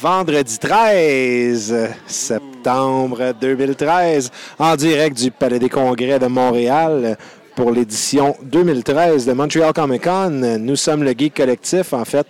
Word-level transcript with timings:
vendredi 0.00 0.58
13 0.58 1.88
septembre 2.06 3.32
2013, 3.40 4.30
en 4.58 4.76
direct 4.76 5.16
du 5.18 5.30
Palais 5.32 5.58
des 5.58 5.68
Congrès 5.68 6.18
de 6.20 6.26
Montréal 6.26 7.16
pour 7.56 7.72
l'édition 7.72 8.36
2013 8.42 9.26
de 9.26 9.32
Montreal 9.32 9.72
Comic 9.72 10.04
Con. 10.04 10.30
Nous 10.60 10.76
sommes 10.76 11.02
le 11.02 11.10
Geek 11.18 11.34
Collectif. 11.34 11.92
En 11.92 12.04
fait, 12.04 12.26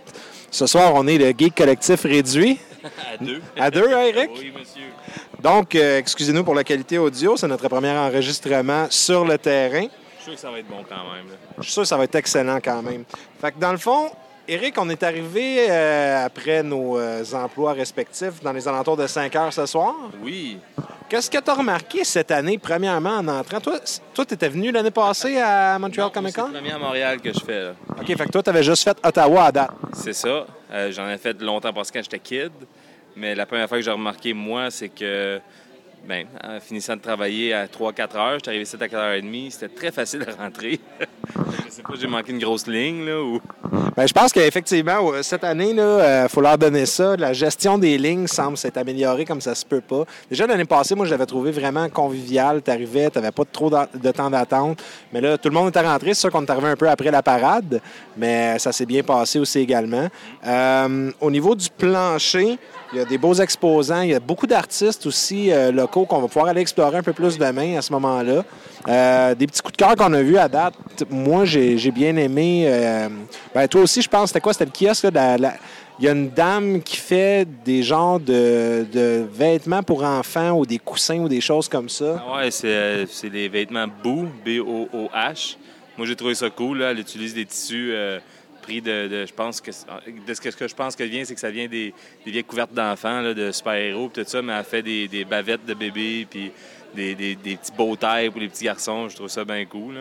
ce 0.50 0.66
soir, 0.66 0.92
on 0.94 1.06
est 1.06 1.18
le 1.18 1.30
Geek 1.36 1.54
Collectif 1.54 2.02
réduit. 2.04 2.58
À 2.84 3.22
deux. 3.22 3.40
À 3.58 3.70
deux, 3.70 3.92
hein, 3.92 4.02
Eric? 4.02 4.30
Oui, 4.38 4.52
monsieur. 4.56 4.84
Donc, 5.42 5.74
euh, 5.74 5.98
excusez-nous 5.98 6.44
pour 6.44 6.54
la 6.54 6.62
qualité 6.64 6.96
audio. 6.96 7.36
C'est 7.36 7.48
notre 7.48 7.68
premier 7.68 7.90
enregistrement 7.90 8.86
sur 8.88 9.24
le 9.24 9.36
terrain. 9.36 9.86
Je 10.18 10.22
suis 10.22 10.24
sûr 10.24 10.34
que 10.34 10.40
ça 10.40 10.50
va 10.50 10.58
être 10.60 10.68
bon 10.68 10.84
quand 10.88 10.94
même. 10.94 11.26
là. 11.28 11.34
Je 11.58 11.62
suis 11.64 11.72
sûr 11.72 11.82
que 11.82 11.88
ça 11.88 11.96
va 11.96 12.04
être 12.04 12.14
excellent 12.14 12.60
quand 12.64 12.80
même. 12.82 13.02
Fait 13.40 13.50
que 13.50 13.58
dans 13.58 13.72
le 13.72 13.78
fond, 13.78 14.10
Eric, 14.50 14.76
on 14.78 14.88
est 14.88 15.02
arrivé 15.02 15.66
euh, 15.68 16.24
après 16.24 16.62
nos 16.62 16.98
euh, 16.98 17.22
emplois 17.34 17.74
respectifs 17.74 18.40
dans 18.42 18.52
les 18.52 18.66
alentours 18.66 18.96
de 18.96 19.06
5 19.06 19.36
heures 19.36 19.52
ce 19.52 19.66
soir. 19.66 19.94
Oui. 20.22 20.58
Qu'est-ce 21.06 21.30
que 21.30 21.36
tu 21.38 21.50
as 21.50 21.54
remarqué 21.54 22.02
cette 22.02 22.30
année, 22.30 22.56
premièrement, 22.56 23.16
en 23.18 23.28
entrant? 23.28 23.60
Toi, 23.60 23.78
tu 24.26 24.34
étais 24.34 24.48
venu 24.48 24.70
l'année 24.72 24.90
passée 24.90 25.38
à 25.38 25.78
Montreal 25.78 26.10
Comic 26.12 26.32
C'est 26.34 26.40
Con? 26.40 26.48
le 26.48 26.54
premier 26.54 26.72
à 26.72 26.78
Montréal 26.78 27.20
que 27.20 27.30
je 27.32 27.40
fais. 27.40 27.60
là. 27.64 27.72
OK, 28.00 28.06
fait 28.06 28.24
que 28.26 28.30
toi, 28.30 28.42
tu 28.42 28.48
avais 28.50 28.62
juste 28.62 28.84
fait 28.84 28.96
Ottawa 29.06 29.44
à 29.44 29.52
date. 29.52 29.70
C'est 29.92 30.12
ça. 30.14 30.46
Euh, 30.72 30.92
J'en 30.92 31.08
ai 31.10 31.18
fait 31.18 31.38
longtemps 31.42 31.72
parce 31.72 31.90
que 31.90 31.98
quand 31.98 32.04
j'étais 32.04 32.18
kid. 32.18 32.52
Mais 33.16 33.34
la 33.34 33.44
première 33.44 33.68
fois 33.68 33.76
que 33.78 33.84
j'ai 33.84 33.90
remarqué, 33.90 34.32
moi, 34.32 34.70
c'est 34.70 34.88
que, 34.90 35.40
ben, 36.06 36.26
en 36.42 36.60
finissant 36.60 36.96
de 36.96 37.00
travailler 37.00 37.52
à 37.52 37.66
3-4 37.66 38.16
heures, 38.16 38.34
j'étais 38.34 38.48
arrivé 38.48 38.62
ici 38.62 38.76
à 38.78 38.86
4h30, 38.86 39.50
c'était 39.50 39.68
très 39.68 39.90
facile 39.90 40.20
de 40.20 40.32
rentrer. 40.32 40.80
je 41.66 41.70
sais 41.70 41.82
pas, 41.82 41.94
j'ai 42.00 42.06
manqué 42.06 42.32
une 42.32 42.38
grosse 42.38 42.66
ligne, 42.66 43.04
là, 43.04 43.20
ou... 43.20 43.40
Ben, 43.96 44.06
je 44.06 44.12
pense 44.12 44.32
qu'effectivement, 44.32 45.12
cette 45.22 45.44
année, 45.44 45.70
il 45.70 46.28
faut 46.28 46.40
leur 46.40 46.56
donner 46.56 46.86
ça. 46.86 47.16
La 47.16 47.32
gestion 47.32 47.78
des 47.78 47.98
lignes 47.98 48.26
semble 48.26 48.56
s'être 48.56 48.76
améliorée 48.76 49.24
comme 49.24 49.40
ça 49.40 49.54
se 49.54 49.66
peut 49.66 49.80
pas. 49.80 50.04
Déjà, 50.30 50.46
l'année 50.46 50.64
passée, 50.64 50.94
moi, 50.94 51.04
je 51.04 51.10
l'avais 51.10 51.26
trouvé 51.26 51.50
vraiment 51.50 51.88
convivial. 51.88 52.62
Tu 52.62 52.70
arrivais, 52.70 53.10
tu 53.10 53.18
n'avais 53.18 53.32
pas 53.32 53.44
trop 53.44 53.70
de 53.70 54.10
temps 54.12 54.30
d'attente. 54.30 54.82
Mais 55.12 55.20
là, 55.20 55.36
tout 55.36 55.48
le 55.48 55.54
monde 55.54 55.70
était 55.70 55.80
rentré. 55.80 56.14
C'est 56.14 56.20
sûr 56.20 56.30
qu'on 56.30 56.44
est 56.44 56.50
arrivé 56.50 56.68
un 56.68 56.76
peu 56.76 56.88
après 56.88 57.10
la 57.10 57.22
parade, 57.22 57.80
mais 58.16 58.58
ça 58.58 58.70
s'est 58.72 58.86
bien 58.86 59.02
passé 59.02 59.38
aussi 59.38 59.58
également. 59.58 60.08
Euh, 60.46 61.10
au 61.20 61.30
niveau 61.30 61.54
du 61.54 61.68
plancher, 61.68 62.58
il 62.92 62.98
y 62.98 63.00
a 63.00 63.04
des 63.04 63.18
beaux 63.18 63.34
exposants. 63.34 64.02
Il 64.02 64.10
y 64.10 64.14
a 64.14 64.20
beaucoup 64.20 64.46
d'artistes 64.46 65.06
aussi 65.06 65.50
euh, 65.50 65.72
qu'on 65.90 66.20
va 66.20 66.28
pouvoir 66.28 66.46
aller 66.46 66.60
explorer 66.60 66.98
un 66.98 67.02
peu 67.02 67.12
plus 67.12 67.38
demain 67.38 67.76
à 67.76 67.82
ce 67.82 67.92
moment-là. 67.92 68.44
Euh, 68.88 69.34
des 69.34 69.46
petits 69.46 69.60
coups 69.60 69.76
de 69.76 69.84
cœur 69.84 69.96
qu'on 69.96 70.12
a 70.12 70.22
vus 70.22 70.38
à 70.38 70.48
date. 70.48 70.74
Moi, 71.10 71.44
j'ai 71.44 71.90
bien 71.90 72.16
aimé. 72.16 72.64
euh, 72.66 73.08
ben, 73.54 73.66
toi 73.68 73.82
aussi, 73.82 74.02
je 74.02 74.08
pense, 74.08 74.28
c'était 74.28 74.40
quoi? 74.40 74.52
C'était 74.52 74.66
le 74.66 74.86
kiosque. 74.86 75.06
Il 76.00 76.04
y 76.04 76.08
a 76.08 76.12
une 76.12 76.30
dame 76.30 76.80
qui 76.80 76.96
fait 76.96 77.46
des 77.64 77.82
genres 77.82 78.20
de, 78.20 79.26
vêtements 79.32 79.82
pour 79.82 80.04
enfants 80.04 80.52
ou 80.52 80.64
des 80.64 80.78
coussins 80.78 81.18
ou 81.18 81.28
des 81.28 81.40
choses 81.40 81.68
comme 81.68 81.88
ça. 81.88 82.24
Ah 82.24 82.36
ouais, 82.36 82.50
c'est 82.52 82.68
euh, 82.68 83.06
les 83.24 83.48
vêtements 83.48 83.86
Boo, 84.02 84.28
B-O-O-H. 84.44 85.56
Moi, 85.96 86.06
j'ai 86.06 86.14
trouvé 86.14 86.36
ça 86.36 86.48
cool. 86.50 86.78
Là. 86.78 86.92
Elle 86.92 87.00
utilise 87.00 87.34
des 87.34 87.44
tissus 87.44 87.90
euh, 87.92 88.20
de, 88.80 89.26
je 89.26 89.32
pense 89.32 89.60
que, 89.60 89.70
de 89.70 90.34
ce 90.34 90.40
que, 90.40 90.68
je 90.68 90.74
pense 90.74 90.94
que 90.94 91.04
vient, 91.04 91.24
c'est 91.24 91.34
que 91.34 91.40
ça 91.40 91.50
vient 91.50 91.66
des, 91.66 91.92
vieilles 92.26 92.44
couvertes 92.44 92.72
d'enfants, 92.72 93.22
de 93.22 93.50
super-héros, 93.52 94.10
tout 94.12 94.22
ça, 94.26 94.42
mais 94.42 94.52
elle 94.52 94.64
fait 94.64 94.82
des, 94.82 95.24
bavettes 95.24 95.66
de 95.66 95.74
bébés, 95.74 96.26
puis 96.28 96.52
des, 96.94 97.36
petits 97.36 97.72
beaux 97.76 97.96
tailles 97.96 98.30
pour 98.30 98.40
les 98.40 98.48
petits 98.48 98.64
garçons. 98.64 99.08
Je 99.08 99.16
trouve 99.16 99.28
ça 99.28 99.44
bien 99.44 99.64
cool. 99.66 99.94
là. 99.94 100.00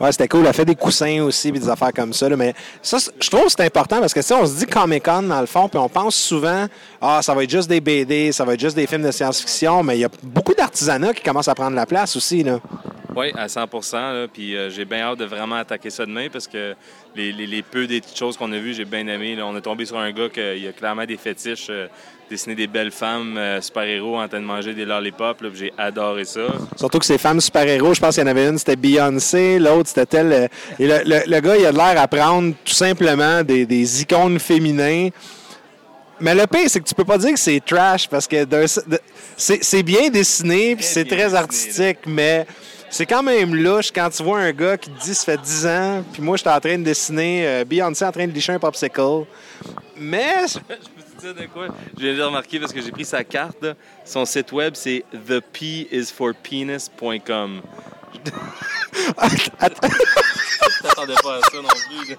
Ouais, 0.00 0.12
c'était 0.12 0.28
cool. 0.28 0.46
Elle 0.46 0.54
fait 0.54 0.64
des 0.64 0.76
coussins 0.76 1.22
aussi, 1.24 1.50
puis 1.50 1.60
des 1.60 1.68
affaires 1.68 1.92
comme 1.92 2.12
ça. 2.12 2.28
Mais 2.30 2.54
ça, 2.82 2.98
je 2.98 3.28
trouve 3.28 3.44
que 3.44 3.50
c'est 3.50 3.64
important 3.64 3.98
parce 3.98 4.14
que 4.14 4.22
si 4.22 4.32
on 4.32 4.46
se 4.46 4.58
dit 4.58 4.66
Comic-Con 4.66 5.22
dans 5.22 5.40
le 5.40 5.46
fond, 5.46 5.68
puis 5.68 5.78
on 5.78 5.88
pense 5.88 6.14
souvent, 6.14 6.66
ah, 7.00 7.20
ça 7.20 7.34
va 7.34 7.42
être 7.42 7.50
juste 7.50 7.68
des 7.68 7.80
BD, 7.80 8.30
ça 8.30 8.44
va 8.44 8.54
être 8.54 8.60
juste 8.60 8.76
des 8.76 8.86
films 8.86 9.02
de 9.02 9.10
science-fiction, 9.10 9.82
mais 9.82 9.96
il 9.96 10.00
y 10.00 10.04
a 10.04 10.10
beaucoup 10.22 10.54
d'artisanat 10.54 11.14
qui 11.14 11.22
commence 11.22 11.48
à 11.48 11.54
prendre 11.54 11.74
la 11.74 11.86
place 11.86 12.14
aussi. 12.14 12.44
Là. 12.44 12.60
Oui, 13.18 13.32
à 13.36 13.48
100 13.48 13.66
là, 13.92 14.26
Puis 14.32 14.56
euh, 14.56 14.70
j'ai 14.70 14.84
bien 14.84 15.00
hâte 15.00 15.18
de 15.18 15.24
vraiment 15.24 15.56
attaquer 15.56 15.90
ça 15.90 16.06
demain 16.06 16.28
parce 16.32 16.46
que 16.46 16.74
les, 17.16 17.32
les- 17.32 17.46
les 17.46 17.62
peu 17.62 17.86
des 17.86 18.00
petites 18.00 18.16
choses 18.18 18.36
qu'on 18.36 18.52
a 18.52 18.58
vues, 18.58 18.74
j'ai 18.74 18.84
bien 18.84 19.06
aimé. 19.08 19.34
là. 19.34 19.44
On 19.46 19.56
est 19.56 19.60
tombé 19.60 19.84
sur 19.86 19.98
un 19.98 20.12
gars 20.12 20.28
qui 20.28 20.40
a 20.40 20.72
clairement 20.72 21.04
des 21.04 21.16
fétiches, 21.16 21.66
euh, 21.70 21.88
dessiner 22.30 22.54
des 22.54 22.66
belles 22.66 22.92
femmes 22.92 23.36
euh, 23.36 23.60
super-héros 23.60 24.20
en 24.20 24.28
train 24.28 24.38
de 24.40 24.44
manger 24.44 24.72
des 24.74 24.84
lollipops. 24.84 25.40
là, 25.42 25.48
J'ai 25.54 25.72
adoré 25.78 26.24
ça. 26.24 26.42
Surtout 26.76 26.98
que 26.98 27.06
ces 27.06 27.18
femmes 27.18 27.40
super-héros, 27.40 27.94
je 27.94 28.00
pense 28.00 28.14
qu'il 28.14 28.22
y 28.22 28.26
en 28.26 28.30
avait 28.30 28.46
une, 28.46 28.58
c'était 28.58 28.76
Beyoncé, 28.76 29.58
l'autre, 29.58 29.88
c'était 29.88 30.06
tel. 30.06 30.32
euh, 30.32 30.46
Et 30.78 30.86
le, 30.86 30.98
le- 31.04 31.22
le 31.30 31.40
gars, 31.40 31.56
il 31.56 31.66
a 31.66 31.72
de 31.72 31.76
l'air 31.76 32.00
à 32.00 32.06
prendre 32.06 32.54
tout 32.64 32.74
simplement 32.74 33.42
des, 33.42 33.66
des 33.66 34.02
icônes 34.02 34.38
féminins. 34.38 35.08
Mais 36.20 36.34
le 36.34 36.46
pire, 36.46 36.68
c'est 36.68 36.80
que 36.80 36.88
tu 36.88 36.94
peux 36.94 37.04
pas 37.04 37.16
dire 37.18 37.32
que 37.32 37.38
c'est 37.38 37.60
trash 37.64 38.08
parce 38.08 38.26
que 38.26 38.44
c'est 39.36 39.62
c'est 39.62 39.82
bien 39.84 40.08
dessiné 40.10 40.74
puis 40.74 40.84
c'est 40.84 41.04
bien 41.04 41.12
très 41.16 41.22
dessiné, 41.26 41.38
artistique, 41.38 41.98
mais 42.06 42.44
c'est 42.90 43.06
quand 43.06 43.22
même 43.22 43.54
louche 43.54 43.90
quand 43.92 44.10
tu 44.10 44.22
vois 44.22 44.40
un 44.40 44.52
gars 44.52 44.76
qui 44.76 44.90
te 44.90 45.00
dit 45.00 45.14
ça 45.14 45.24
fait 45.24 45.40
10 45.40 45.66
ans, 45.66 46.04
puis 46.12 46.20
moi, 46.22 46.36
j'étais 46.36 46.50
en 46.50 46.60
train 46.60 46.76
de 46.78 46.84
dessiner 46.84 47.46
euh, 47.46 47.64
Beyoncé 47.64 48.04
en 48.04 48.12
train 48.12 48.26
de 48.26 48.32
licher 48.32 48.52
un 48.52 48.58
popsicle. 48.58 49.24
Mais 49.96 50.34
Je 50.48 50.58
me 50.58 50.76
suis 50.76 50.84
dit 51.20 51.32
de 51.42 51.46
quoi? 51.46 51.68
Je 51.96 52.02
viens 52.06 52.16
de 52.16 52.22
remarquer 52.22 52.58
parce 52.60 52.72
que 52.72 52.80
j'ai 52.80 52.90
pris 52.90 53.04
sa 53.04 53.22
carte. 53.24 53.62
là. 53.62 53.74
Son 54.04 54.24
site 54.24 54.50
web, 54.52 54.74
c'est 54.74 55.04
thepisforpenis.com. 55.26 57.60
Je 58.14 58.20
t'attendais 60.82 61.14
pas 61.22 61.36
à 61.36 61.40
ça 61.40 61.56
non 61.56 61.68
plus. 61.88 62.10
là. 62.10 62.16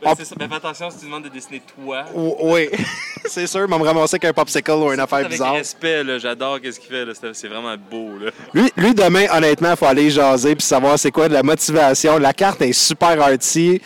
Ben, 0.02 0.10
Ah. 0.12 0.14
c'est 0.18 0.26
ça. 0.26 0.36
Ben, 0.38 0.50
fais 0.50 0.56
attention 0.56 0.90
si 0.90 0.98
tu 1.00 1.06
demandes 1.06 1.24
de 1.24 1.30
dessiner 1.30 1.62
toi. 1.76 2.06
O- 2.16 2.38
Oui, 2.42 2.70
c'est 3.26 3.46
sûr, 3.48 3.62
il 3.66 3.70
va 3.70 3.78
me 3.78 3.84
ramasser 3.84 4.16
avec 4.16 4.26
un 4.26 4.34
popsicle 4.34 4.72
ou 4.72 4.92
une 4.92 5.00
affaire 5.00 5.20
Avec 5.20 5.32
bizarre. 5.32 5.54
respect, 5.54 6.04
j'adore 6.20 6.58
ce 6.64 6.80
qu'il 6.80 6.90
fait. 6.90 7.06
C'est 7.14 7.34
c'est 7.36 7.48
vraiment 7.48 7.76
beau. 7.78 8.18
Là. 8.20 8.32
Lui, 8.54 8.72
lui, 8.78 8.94
demain, 8.96 9.26
honnêtement, 9.32 9.72
il 9.72 9.78
faut 9.78 9.86
aller 9.86 10.10
jaser 10.10 10.56
puis 10.56 10.66
savoir 10.66 10.98
c'est 10.98 11.12
quoi 11.12 11.28
de 11.30 11.34
la 11.34 11.44
motivation. 11.44 12.18
La 12.18 12.34
carte 12.34 12.62
est 12.64 12.74
super 12.74 13.22
arty 13.22 13.80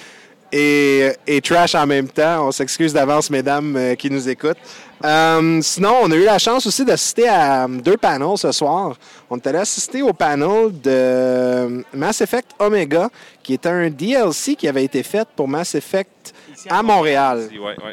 et, 0.51 1.11
et 1.27 1.41
trash 1.41 1.75
en 1.75 1.85
même 1.85 2.07
temps. 2.07 2.47
On 2.47 2.51
s'excuse 2.51 2.93
d'avance, 2.93 3.29
mesdames 3.29 3.75
euh, 3.75 3.95
qui 3.95 4.09
nous 4.09 4.29
écoutent. 4.29 4.57
Euh, 5.03 5.59
sinon, 5.61 5.95
on 6.03 6.11
a 6.11 6.15
eu 6.15 6.23
la 6.23 6.39
chance 6.39 6.65
aussi 6.65 6.85
d'assister 6.85 7.27
à 7.27 7.65
euh, 7.65 7.67
deux 7.67 7.97
panels 7.97 8.37
ce 8.37 8.51
soir. 8.51 8.95
On 9.29 9.37
est 9.37 9.47
allé 9.47 9.59
assister 9.59 10.01
au 10.01 10.13
panel 10.13 10.71
de 10.71 10.89
euh, 10.89 11.81
Mass 11.93 12.21
Effect 12.21 12.51
Omega, 12.59 13.09
qui 13.43 13.53
était 13.53 13.69
un 13.69 13.89
DLC 13.89 14.55
qui 14.55 14.67
avait 14.67 14.85
été 14.85 15.03
fait 15.03 15.27
pour 15.35 15.47
Mass 15.47 15.75
Effect 15.75 16.33
Ici, 16.53 16.67
à 16.69 16.81
Montréal. 16.81 17.49
Oui, 17.51 17.59
oui. 17.59 17.91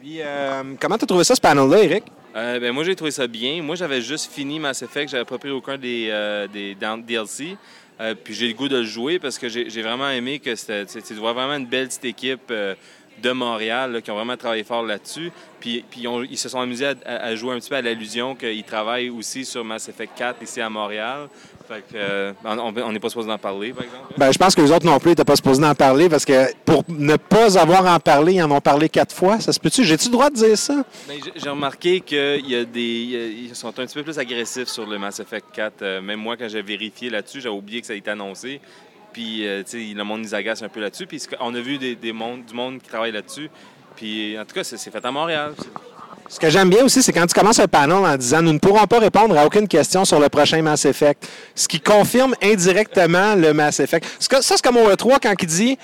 Puis, 0.00 0.18
euh, 0.20 0.62
comment 0.80 0.98
tu 0.98 1.04
as 1.04 1.06
trouvé 1.06 1.24
ça, 1.24 1.34
ce 1.34 1.40
panel-là, 1.40 1.82
Eric? 1.82 2.04
Euh, 2.34 2.60
ben, 2.60 2.72
moi, 2.72 2.84
j'ai 2.84 2.94
trouvé 2.94 3.10
ça 3.10 3.26
bien. 3.26 3.62
Moi, 3.62 3.76
j'avais 3.76 4.00
juste 4.00 4.32
fini 4.32 4.58
Mass 4.58 4.82
Effect. 4.82 5.10
J'avais 5.10 5.24
pas 5.24 5.38
pris 5.38 5.50
aucun 5.50 5.76
des, 5.76 6.08
euh, 6.10 6.46
DLC. 6.48 7.56
Euh, 8.00 8.14
puis 8.14 8.32
j'ai 8.32 8.48
le 8.48 8.54
goût 8.54 8.68
de 8.68 8.78
le 8.78 8.84
jouer 8.84 9.18
parce 9.18 9.38
que 9.38 9.48
j'ai 9.48 9.82
vraiment 9.82 10.08
aimé 10.08 10.38
que 10.38 10.54
c'était. 10.54 10.86
Tu 10.86 11.14
vois 11.14 11.34
vraiment 11.34 11.56
une 11.56 11.66
belle 11.66 11.88
petite 11.88 12.06
équipe 12.06 12.50
euh, 12.50 12.74
de 13.22 13.32
Montréal 13.32 13.92
là, 13.92 14.00
qui 14.00 14.10
ont 14.10 14.14
vraiment 14.16 14.36
travaillé 14.36 14.64
fort 14.64 14.82
là-dessus. 14.82 15.30
Puis, 15.60 15.84
puis 15.90 16.00
ils, 16.02 16.08
ont- 16.08 16.22
ils 16.22 16.38
se 16.38 16.48
sont 16.48 16.60
amusés 16.60 16.86
à, 16.86 16.94
à- 17.04 17.16
à 17.26 17.34
jouer 17.34 17.54
un 17.54 17.58
petit 17.58 17.68
peu 17.68 17.76
à 17.76 17.82
l'allusion 17.82 18.34
qu'ils 18.34 18.64
travaillent 18.64 19.10
aussi 19.10 19.44
sur 19.44 19.62
Mass 19.64 19.88
Effect 19.88 20.12
4 20.16 20.42
ici 20.42 20.60
à 20.60 20.70
Montréal. 20.70 21.28
Fait 21.68 21.82
que, 21.82 21.94
euh, 21.96 22.32
on 22.44 22.58
on 22.76 22.92
n'est 22.92 22.98
pas 22.98 23.10
supposé 23.10 23.30
en 23.30 23.38
parler, 23.38 23.72
par 23.72 23.84
exemple. 23.84 24.14
Ben, 24.16 24.32
je 24.32 24.38
pense 24.38 24.54
que 24.56 24.60
les 24.62 24.72
autres 24.72 24.86
non 24.86 24.98
plus 24.98 25.10
n'étaient 25.10 25.24
pas 25.24 25.36
supposés 25.36 25.62
en 25.64 25.74
parler 25.74 26.08
parce 26.08 26.24
que 26.24 26.46
pour 26.64 26.82
ne 26.88 27.14
pas 27.16 27.56
avoir 27.60 27.86
en 27.86 28.00
parlé, 28.00 28.32
ils 28.34 28.42
en 28.42 28.50
ont 28.50 28.60
parlé 28.60 28.88
quatre 28.88 29.14
fois. 29.14 29.38
Ça 29.38 29.52
se 29.52 29.60
peut-tu? 29.60 29.84
J'ai-tu 29.84 30.06
le 30.06 30.12
droit 30.12 30.30
de 30.30 30.34
dire 30.36 30.58
ça? 30.58 30.82
Ben, 31.06 31.18
j'ai- 31.24 31.32
J'ai 31.36 31.48
remarqué 31.50 32.00
qu'il 32.00 32.48
y 32.48 32.56
a 32.56 32.64
des. 32.64 32.80
il 32.80 33.10
y 33.10 33.16
a- 33.16 33.26
Ils 33.50 33.54
sont 33.54 33.68
un 33.68 33.72
petit 33.86 33.94
peu 33.94 34.02
plus 34.02 34.18
agressifs 34.18 34.68
sur 34.68 34.86
le 34.86 34.98
Mass 34.98 35.20
Effect 35.20 35.46
4. 35.52 35.82
Euh, 35.82 36.00
même 36.00 36.18
moi, 36.20 36.36
quand 36.36 36.48
j'ai 36.48 36.62
vérifié 36.62 37.08
là-dessus, 37.10 37.40
j'avais 37.40 37.54
oublié 37.54 37.80
que 37.82 37.86
ça 37.86 37.92
a 37.92 37.96
été 37.96 38.10
annoncé. 38.10 38.60
Puis, 39.12 39.46
euh, 39.46 39.62
tu 39.62 39.88
sais, 39.88 39.94
le 39.94 40.04
monde 40.04 40.22
nous 40.22 40.34
agace 40.34 40.62
un 40.62 40.68
peu 40.68 40.80
là-dessus. 40.80 41.06
Puis, 41.06 41.22
on 41.40 41.54
a 41.54 41.60
vu 41.60 41.78
des, 41.78 41.96
des 41.96 42.12
mondes, 42.12 42.44
du 42.44 42.54
monde 42.54 42.80
qui 42.80 42.88
travaille 42.88 43.12
là-dessus. 43.12 43.50
Puis, 43.96 44.38
en 44.38 44.44
tout 44.44 44.54
cas, 44.54 44.64
c'est 44.64 44.78
fait 44.78 45.04
à 45.04 45.10
Montréal. 45.10 45.54
Ce 46.28 46.38
que 46.38 46.48
j'aime 46.48 46.70
bien 46.70 46.84
aussi, 46.84 47.02
c'est 47.02 47.12
quand 47.12 47.26
tu 47.26 47.34
commences 47.34 47.58
un 47.58 47.66
panel 47.66 48.04
en 48.04 48.16
disant 48.16 48.40
nous 48.40 48.52
ne 48.52 48.60
pourrons 48.60 48.86
pas 48.86 49.00
répondre 49.00 49.36
à 49.36 49.44
aucune 49.44 49.66
question 49.66 50.04
sur 50.04 50.20
le 50.20 50.28
prochain 50.28 50.62
Mass 50.62 50.84
Effect. 50.84 51.28
Ce 51.56 51.66
qui 51.66 51.80
confirme 51.80 52.36
indirectement 52.40 53.34
le 53.34 53.52
Mass 53.52 53.80
Effect. 53.80 54.06
Ça, 54.20 54.40
c'est 54.40 54.62
comme 54.62 54.76
au 54.76 54.88
E3 54.88 55.18
quand 55.20 55.34
il 55.40 55.46
dit 55.46 55.78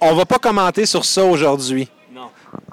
on 0.00 0.14
va 0.14 0.24
pas 0.26 0.38
commenter 0.38 0.84
sur 0.84 1.04
ça 1.04 1.24
aujourd'hui. 1.24 1.88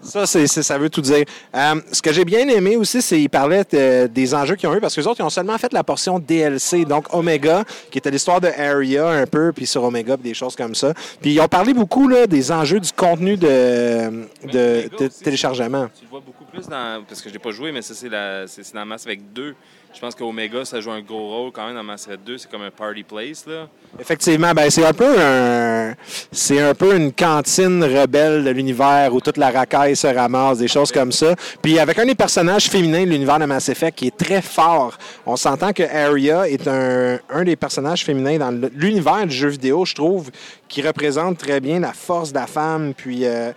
Ça, 0.01 0.25
c'est, 0.25 0.47
ça 0.47 0.77
veut 0.77 0.89
tout 0.89 1.01
dire. 1.01 1.25
Euh, 1.55 1.75
ce 1.91 2.01
que 2.01 2.11
j'ai 2.11 2.25
bien 2.25 2.47
aimé 2.47 2.75
aussi, 2.75 3.01
c'est 3.01 3.17
qu'ils 3.17 3.29
parlaient 3.29 3.65
des 4.07 4.33
enjeux 4.33 4.55
qu'ils 4.55 4.69
ont 4.69 4.75
eu, 4.75 4.79
parce 4.79 4.95
que 4.95 5.01
les 5.01 5.07
autres, 5.07 5.19
ils 5.19 5.23
ont 5.23 5.29
seulement 5.29 5.57
fait 5.57 5.71
la 5.73 5.83
portion 5.83 6.19
DLC, 6.19 6.85
donc 6.85 7.13
Omega, 7.13 7.63
qui 7.91 7.97
était 7.97 8.11
l'histoire 8.11 8.41
de 8.41 8.47
Area 8.47 9.07
un 9.07 9.27
peu, 9.27 9.51
puis 9.51 9.65
sur 9.65 9.83
Omega, 9.83 10.17
puis 10.17 10.29
des 10.29 10.33
choses 10.33 10.55
comme 10.55 10.75
ça. 10.75 10.93
Puis 11.21 11.33
ils 11.33 11.39
ont 11.39 11.47
parlé 11.47 11.73
beaucoup 11.73 12.07
là, 12.07 12.27
des 12.27 12.51
enjeux 12.51 12.79
du 12.79 12.91
contenu 12.91 13.37
de, 13.37 14.27
de, 14.51 15.07
téléchargement. 15.23 15.87
Tu 15.97 16.05
le 16.05 16.09
vois 16.09 16.21
beaucoup 16.25 16.45
plus 16.45 16.67
dans. 16.67 17.03
Parce 17.07 17.21
que 17.21 17.29
je 17.29 17.33
n'ai 17.33 17.39
pas 17.39 17.51
joué, 17.51 17.71
mais 17.71 17.81
ça, 17.81 17.93
c'est, 17.93 18.09
la, 18.09 18.47
c'est 18.47 18.73
dans 18.73 18.85
Mass 18.85 19.05
Effect 19.05 19.23
2. 19.33 19.55
Je 19.93 19.99
pense 19.99 20.15
qu'Omega, 20.15 20.63
ça 20.63 20.79
joue 20.79 20.91
un 20.91 21.01
gros 21.01 21.27
rôle 21.27 21.51
quand 21.51 21.65
même 21.67 21.75
dans 21.75 21.83
Mass 21.83 22.07
Effect 22.07 22.25
2. 22.25 22.37
C'est 22.37 22.49
comme 22.49 22.61
un 22.61 22.71
party 22.71 23.03
place. 23.03 23.45
Là. 23.45 23.67
Effectivement, 23.99 24.53
ben, 24.53 24.69
c'est 24.69 24.85
un 24.85 24.93
peu 24.93 25.19
un, 25.19 25.93
c'est 26.31 26.61
un 26.61 26.73
peu 26.73 26.95
une 26.95 27.11
cantine 27.11 27.83
rebelle 27.83 28.43
de 28.43 28.49
l'univers 28.51 29.13
où 29.13 29.19
toute 29.19 29.37
la 29.37 29.51
racaille 29.51 29.95
se 29.95 30.07
ramasse, 30.07 30.59
des 30.59 30.69
choses 30.69 30.91
comme 30.91 31.11
ça. 31.11 31.35
Puis 31.61 31.77
avec 31.77 31.99
un 31.99 32.05
des 32.05 32.15
personnages 32.15 32.69
féminins 32.69 33.03
de 33.03 33.09
l'univers 33.09 33.37
de 33.37 33.45
Mass 33.45 33.67
Effect 33.67 33.97
qui 33.97 34.07
est 34.07 34.17
très 34.17 34.41
fort. 34.41 34.97
On 35.25 35.35
s'entend 35.35 35.73
que 35.73 35.83
Arya 35.83 36.47
est 36.47 36.67
un, 36.67 37.19
un 37.29 37.43
des 37.43 37.57
personnages 37.57 38.05
féminins 38.05 38.37
dans 38.37 38.69
l'univers 38.73 39.27
du 39.27 39.35
jeu 39.35 39.49
vidéo, 39.49 39.83
je 39.83 39.93
trouve, 39.93 40.31
qui 40.69 40.81
représente 40.81 41.37
très 41.37 41.59
bien 41.59 41.81
la 41.81 41.91
force 41.91 42.31
de 42.31 42.39
la 42.39 42.47
femme. 42.47 42.93
Puis 42.95 43.25
euh, 43.25 43.51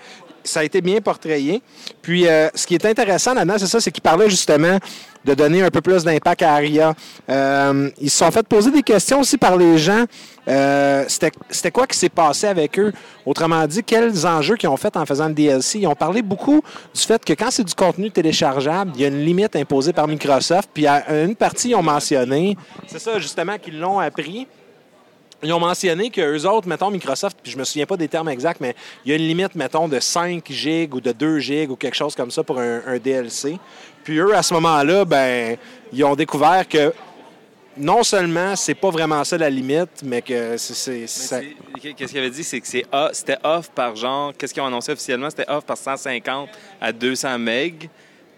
ça 0.44 0.60
a 0.60 0.64
été 0.64 0.80
bien 0.80 1.00
portrayé. 1.00 1.62
Puis, 2.02 2.28
euh, 2.28 2.48
ce 2.54 2.66
qui 2.66 2.74
est 2.74 2.84
intéressant 2.84 3.34
là-dedans, 3.34 3.56
c'est 3.58 3.66
ça, 3.66 3.80
c'est 3.80 3.90
qu'il 3.90 4.02
parlait 4.02 4.30
justement 4.30 4.78
de 5.24 5.34
donner 5.34 5.62
un 5.62 5.70
peu 5.70 5.80
plus 5.80 6.04
d'impact 6.04 6.42
à 6.42 6.54
Aria. 6.54 6.94
Euh, 7.28 7.90
ils 8.00 8.10
se 8.10 8.18
sont 8.18 8.30
fait 8.30 8.46
poser 8.46 8.70
des 8.70 8.82
questions 8.82 9.20
aussi 9.20 9.38
par 9.38 9.56
les 9.56 9.78
gens. 9.78 10.04
Euh, 10.46 11.04
c'était 11.08 11.70
quoi 11.70 11.86
qui 11.86 11.96
s'est 11.96 12.08
passé 12.08 12.46
avec 12.46 12.78
eux? 12.78 12.92
Autrement 13.24 13.66
dit, 13.66 13.82
quels 13.82 14.26
enjeux 14.26 14.56
qu'ils 14.56 14.68
ont 14.68 14.76
fait 14.76 14.96
en 14.96 15.06
faisant 15.06 15.28
le 15.28 15.34
DLC? 15.34 15.78
Ils 15.80 15.86
ont 15.86 15.94
parlé 15.94 16.22
beaucoup 16.22 16.62
du 16.94 17.00
fait 17.00 17.24
que 17.24 17.32
quand 17.32 17.50
c'est 17.50 17.64
du 17.64 17.74
contenu 17.74 18.10
téléchargeable, 18.10 18.92
il 18.94 19.00
y 19.00 19.04
a 19.04 19.08
une 19.08 19.24
limite 19.24 19.56
imposée 19.56 19.92
par 19.92 20.06
Microsoft. 20.06 20.68
Puis, 20.72 20.86
une 20.86 21.36
partie, 21.36 21.70
ils 21.70 21.74
ont 21.74 21.82
mentionné, 21.82 22.56
c'est 22.86 22.98
ça 22.98 23.18
justement 23.18 23.58
qu'ils 23.58 23.78
l'ont 23.78 23.98
appris 23.98 24.46
ils 25.44 25.52
ont 25.52 25.60
mentionné 25.60 26.10
qu'eux 26.10 26.46
autres, 26.46 26.66
mettons 26.66 26.90
Microsoft, 26.90 27.38
puis 27.42 27.52
je 27.52 27.58
me 27.58 27.64
souviens 27.64 27.86
pas 27.86 27.96
des 27.96 28.08
termes 28.08 28.28
exacts, 28.28 28.60
mais 28.60 28.74
il 29.04 29.10
y 29.10 29.12
a 29.12 29.16
une 29.16 29.26
limite, 29.26 29.54
mettons, 29.54 29.88
de 29.88 30.00
5 30.00 30.42
gigs 30.50 30.94
ou 30.94 31.00
de 31.00 31.12
2 31.12 31.38
gigs 31.38 31.70
ou 31.70 31.76
quelque 31.76 31.94
chose 31.94 32.14
comme 32.14 32.30
ça 32.30 32.42
pour 32.42 32.58
un, 32.58 32.98
DLC. 32.98 33.58
Puis 34.04 34.18
eux, 34.18 34.34
à 34.34 34.42
ce 34.42 34.52
moment-là, 34.54 35.04
ben, 35.04 35.56
ils 35.92 36.04
ont 36.04 36.14
découvert 36.14 36.68
que 36.68 36.92
non 37.76 38.02
seulement 38.04 38.54
c'est 38.54 38.74
pas 38.74 38.90
vraiment 38.90 39.24
ça 39.24 39.36
la 39.36 39.50
limite, 39.50 40.02
mais 40.04 40.22
que 40.22 40.56
c'est. 40.56 41.06
Qu'est-ce 41.80 42.12
qu'il 42.12 42.18
avait 42.18 42.30
dit? 42.30 42.44
C'est 42.44 42.60
que 42.60 42.66
c'était 42.66 43.38
off 43.42 43.70
par 43.70 43.96
genre. 43.96 44.32
Qu'est-ce 44.36 44.54
qu'ils 44.54 44.62
ont 44.62 44.66
annoncé 44.66 44.92
officiellement? 44.92 45.30
C'était 45.30 45.50
off 45.50 45.64
par 45.64 45.76
150 45.76 46.50
à 46.80 46.92
200 46.92 47.38
MB 47.38 47.50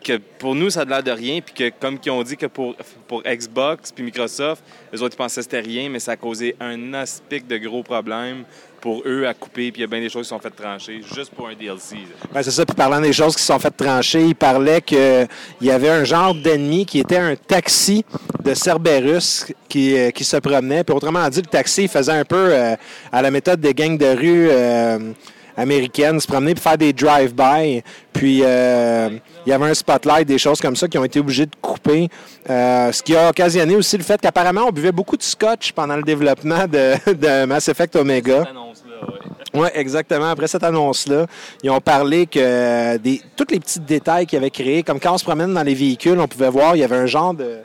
que 0.03 0.19
pour 0.39 0.55
nous, 0.55 0.71
ça 0.71 0.83
a 0.83 0.85
l'air 0.85 1.03
de 1.03 1.11
rien, 1.11 1.41
puis 1.41 1.53
que 1.53 1.77
comme 1.81 1.99
ils 2.05 2.11
ont 2.11 2.23
dit 2.23 2.37
que 2.37 2.47
pour, 2.47 2.77
pour 3.09 3.23
Xbox 3.23 3.91
puis 3.91 4.05
Microsoft, 4.05 4.63
les 4.93 5.03
autres 5.03 5.15
ils 5.15 5.19
pensaient 5.19 5.41
que 5.41 5.45
c'était 5.45 5.61
rien, 5.61 5.89
mais 5.89 5.99
ça 5.99 6.13
a 6.13 6.17
causé 6.17 6.55
un 6.61 6.95
aspic 6.95 7.47
de 7.49 7.57
gros 7.57 7.83
problèmes 7.83 8.45
pour 8.87 9.03
eux 9.05 9.27
à 9.27 9.35
couper, 9.35 9.73
puis 9.73 9.81
il 9.81 9.81
y 9.81 9.85
a 9.85 9.89
bien 9.89 9.99
des 9.99 10.09
choses 10.09 10.27
qui 10.27 10.29
sont 10.29 10.39
faites 10.39 10.55
trancher, 10.55 11.01
juste 11.13 11.33
pour 11.35 11.49
un 11.49 11.55
DLC. 11.57 11.97
Ben, 12.33 12.41
c'est 12.41 12.53
ça, 12.53 12.65
puis 12.65 12.77
parlant 12.77 13.01
des 13.01 13.13
choses 13.13 13.35
qui 13.35 13.43
sont 13.43 13.59
faites 13.59 13.77
trancher, 13.77 14.23
il 14.23 14.37
parlait 14.37 14.81
qu'il 14.81 15.27
y 15.61 15.71
avait 15.73 15.89
un 15.89 16.05
genre 16.05 16.33
d'ennemi 16.33 16.87
qui 16.87 17.01
était 17.01 17.17
un 17.17 17.35
taxi 17.35 18.05
de 18.45 18.55
Cerberus 18.55 19.47
qui, 19.69 19.99
euh, 19.99 20.13
qui 20.13 20.23
se 20.23 20.37
promenait, 20.37 20.85
puis 20.85 20.95
autrement 20.95 21.29
dit, 21.29 21.41
le 21.41 21.49
taxi 21.49 21.89
faisait 21.89 22.13
un 22.13 22.25
peu 22.25 22.37
euh, 22.37 22.77
à 23.11 23.23
la 23.23 23.33
méthode 23.33 23.59
des 23.59 23.75
gangs 23.75 23.99
de 23.99 24.07
rue... 24.07 24.49
Euh, 24.53 25.13
américaine, 25.57 26.21
se 26.21 26.27
promener 26.27 26.55
pour 26.55 26.63
faire 26.63 26.79
des 26.79 26.93
drive-by. 26.93 27.83
Puis 28.13 28.41
euh, 28.43 29.11
il 29.45 29.51
y 29.51 29.53
avait 29.53 29.67
un 29.67 29.75
spotlight, 29.75 30.27
des 30.27 30.39
choses 30.39 30.61
comme 30.61 30.77
ça 30.77 30.87
qui 30.87 30.99
ont 30.99 31.05
été 31.05 31.21
obligés 31.21 31.47
de 31.47 31.55
couper. 31.61 32.09
Euh, 32.49 32.93
ce 32.93 33.03
qui 33.03 33.17
a 33.17 33.31
occasionné 33.31 33.75
aussi 33.77 33.97
le 33.97 34.05
fait 34.05 34.21
qu'apparemment 34.21 34.67
on 34.69 34.71
buvait 34.73 34.93
beaucoup 34.93 35.17
de 35.17 35.23
scotch 35.23 35.73
pendant 35.73 35.97
le 35.97 36.03
développement 36.03 36.67
de, 36.67 37.45
Mass 37.47 37.69
Effect 37.69 37.97
Omega. 37.97 38.45
Oui, 39.57 39.69
exactement. 39.75 40.31
Après 40.31 40.49
cette 40.49 40.65
annonce-là, 40.65 41.27
ils 41.63 41.71
ont 41.71 41.81
parlé 41.81 42.27
que 42.27 42.97
des, 42.99 43.23
tous 43.35 43.47
les 43.51 43.59
petits 43.59 43.81
détails 43.81 44.27
qu'ils 44.27 44.39
avaient 44.39 44.51
créés, 44.51 44.83
comme 44.83 45.01
quand 45.01 45.15
on 45.15 45.19
se 45.19 45.25
promène 45.25 45.55
dans 45.55 45.63
les 45.63 45.75
véhicules, 45.75 46.19
on 46.21 46.29
pouvait 46.29 46.51
voir, 46.51 46.77
il 46.77 46.81
y 46.81 46.85
avait 46.85 46.97
un 46.97 47.07
genre 47.07 47.35
de 47.35 47.59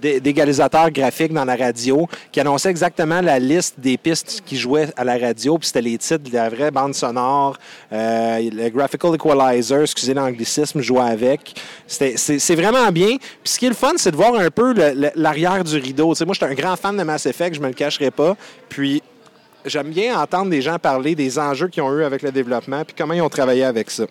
d'égalisateur 0.00 0.90
graphique 0.90 1.32
dans 1.32 1.44
la 1.44 1.56
radio 1.56 2.06
qui 2.30 2.40
annonçait 2.40 2.70
exactement 2.70 3.20
la 3.20 3.38
liste 3.38 3.74
des 3.78 3.96
pistes 3.96 4.42
qui 4.44 4.56
jouaient 4.56 4.88
à 4.96 5.04
la 5.04 5.18
radio, 5.18 5.58
puis 5.58 5.66
c'était 5.66 5.82
les 5.82 5.98
titres 5.98 6.30
de 6.30 6.32
la 6.32 6.48
vraie 6.48 6.70
bande 6.70 6.94
sonore. 6.94 7.56
Euh, 7.92 8.38
le 8.52 8.68
Graphical 8.70 9.14
Equalizer, 9.14 9.82
excusez 9.82 10.14
l'anglicisme, 10.14 10.80
jouait 10.80 11.00
avec. 11.00 11.54
C'est 11.86 12.54
vraiment 12.54 12.90
bien. 12.92 13.16
Puis 13.18 13.52
ce 13.52 13.58
qui 13.58 13.66
est 13.66 13.70
le 13.70 13.74
fun, 13.74 13.92
c'est 13.96 14.10
de 14.10 14.16
voir 14.16 14.34
un 14.34 14.50
peu 14.50 14.74
l'arrière 15.16 15.64
du 15.64 15.76
rideau. 15.76 16.06
moi, 16.06 16.14
je 16.16 16.34
suis 16.34 16.44
un 16.44 16.54
grand 16.54 16.76
fan 16.76 16.96
de 16.96 17.02
Mass 17.02 17.26
Effect, 17.26 17.56
je 17.56 17.60
me 17.60 17.68
le 17.68 17.74
cacherai 17.74 18.10
pas. 18.10 18.36
Puis 18.68 19.02
j'aime 19.64 19.88
bien 19.88 20.18
entendre 20.20 20.50
des 20.50 20.62
gens 20.62 20.78
parler 20.78 21.14
des 21.14 21.38
enjeux 21.38 21.68
qu'ils 21.68 21.82
ont 21.82 21.92
eu 21.96 22.04
avec 22.04 22.22
le 22.22 22.32
développement, 22.32 22.84
puis 22.84 22.94
comment 22.96 23.14
ils 23.14 23.22
ont 23.22 23.28
travaillé 23.28 23.64
avec 23.64 23.90
ça. 23.90 24.04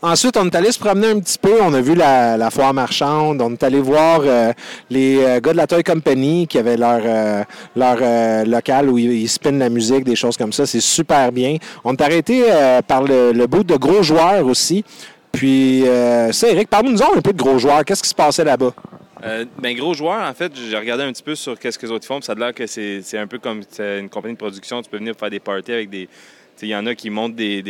Ensuite, 0.00 0.36
on 0.36 0.46
est 0.46 0.54
allé 0.54 0.70
se 0.70 0.78
promener 0.78 1.08
un 1.08 1.18
petit 1.18 1.38
peu. 1.38 1.60
On 1.60 1.74
a 1.74 1.80
vu 1.80 1.96
la, 1.96 2.50
foire 2.52 2.72
marchande. 2.72 3.42
On 3.42 3.52
est 3.52 3.62
allé 3.64 3.80
voir 3.80 4.20
euh, 4.22 4.52
les 4.90 5.18
euh, 5.18 5.40
gars 5.40 5.52
de 5.52 5.56
la 5.56 5.66
Toy 5.66 5.82
Company 5.82 6.46
qui 6.46 6.56
avaient 6.56 6.76
leur, 6.76 7.00
euh, 7.04 7.42
leur 7.74 8.46
local 8.46 8.90
où 8.90 8.98
ils, 8.98 9.28
spinnent 9.28 9.58
la 9.58 9.68
musique, 9.68 10.04
des 10.04 10.14
choses 10.14 10.36
comme 10.36 10.52
ça. 10.52 10.66
C'est 10.66 10.80
super 10.80 11.32
bien. 11.32 11.56
On 11.82 11.94
est 11.94 12.00
arrêté 12.00 12.44
par 12.86 13.02
le, 13.02 13.46
bout 13.46 13.64
de 13.64 13.76
gros 13.76 14.02
joueurs 14.02 14.46
aussi. 14.46 14.84
Puis, 15.32 15.82
ça, 16.30 16.48
Eric, 16.48 16.70
parle-nous 16.70 17.02
un 17.02 17.20
peu 17.20 17.32
de 17.32 17.38
gros 17.38 17.58
joueurs. 17.58 17.84
Qu'est-ce 17.84 18.02
qui 18.02 18.08
se 18.08 18.14
passait 18.14 18.44
là-bas? 18.44 18.72
Ben, 19.22 19.76
gros 19.76 19.94
joueurs, 19.94 20.28
en 20.28 20.34
fait, 20.34 20.52
j'ai 20.54 20.76
regardé 20.76 21.04
un 21.04 21.12
petit 21.12 21.22
peu 21.22 21.34
sur 21.34 21.58
qu'est-ce 21.58 21.78
que 21.78 21.86
les 21.86 21.92
autres 21.92 22.06
font. 22.06 22.20
ça 22.20 22.32
a 22.32 22.34
l'air 22.34 22.54
que 22.54 22.66
c'est 22.66 23.18
un 23.18 23.26
peu 23.26 23.38
comme 23.38 23.62
une 23.78 24.08
compagnie 24.08 24.34
de 24.34 24.38
production. 24.38 24.82
Tu 24.82 24.90
peux 24.90 24.98
venir 24.98 25.14
faire 25.16 25.30
des 25.30 25.40
parties 25.40 25.72
avec 25.72 25.90
des, 25.90 26.08
il 26.62 26.68
y 26.68 26.76
en 26.76 26.86
a 26.86 26.94
qui 26.94 27.10
montent 27.10 27.34
des, 27.34 27.62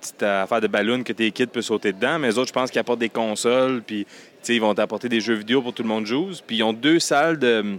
petites 0.00 0.22
affaires 0.22 0.60
de 0.60 0.66
ballons 0.66 1.02
que 1.02 1.12
tes 1.12 1.30
kids 1.30 1.46
peuvent 1.46 1.62
sauter 1.62 1.92
dedans, 1.92 2.18
mais 2.18 2.28
les 2.28 2.38
autres, 2.38 2.48
je 2.48 2.52
pense 2.52 2.70
qu'ils 2.70 2.80
apportent 2.80 3.00
des 3.00 3.08
consoles, 3.08 3.82
puis 3.82 4.06
ils 4.48 4.60
vont 4.60 4.74
t'apporter 4.74 5.08
des 5.08 5.20
jeux 5.20 5.34
vidéo 5.34 5.62
pour 5.62 5.72
tout 5.72 5.82
le 5.82 5.88
monde 5.88 6.06
joue. 6.06 6.30
Puis 6.46 6.58
ils 6.58 6.62
ont 6.62 6.72
deux 6.72 6.98
salles 6.98 7.38
de, 7.38 7.76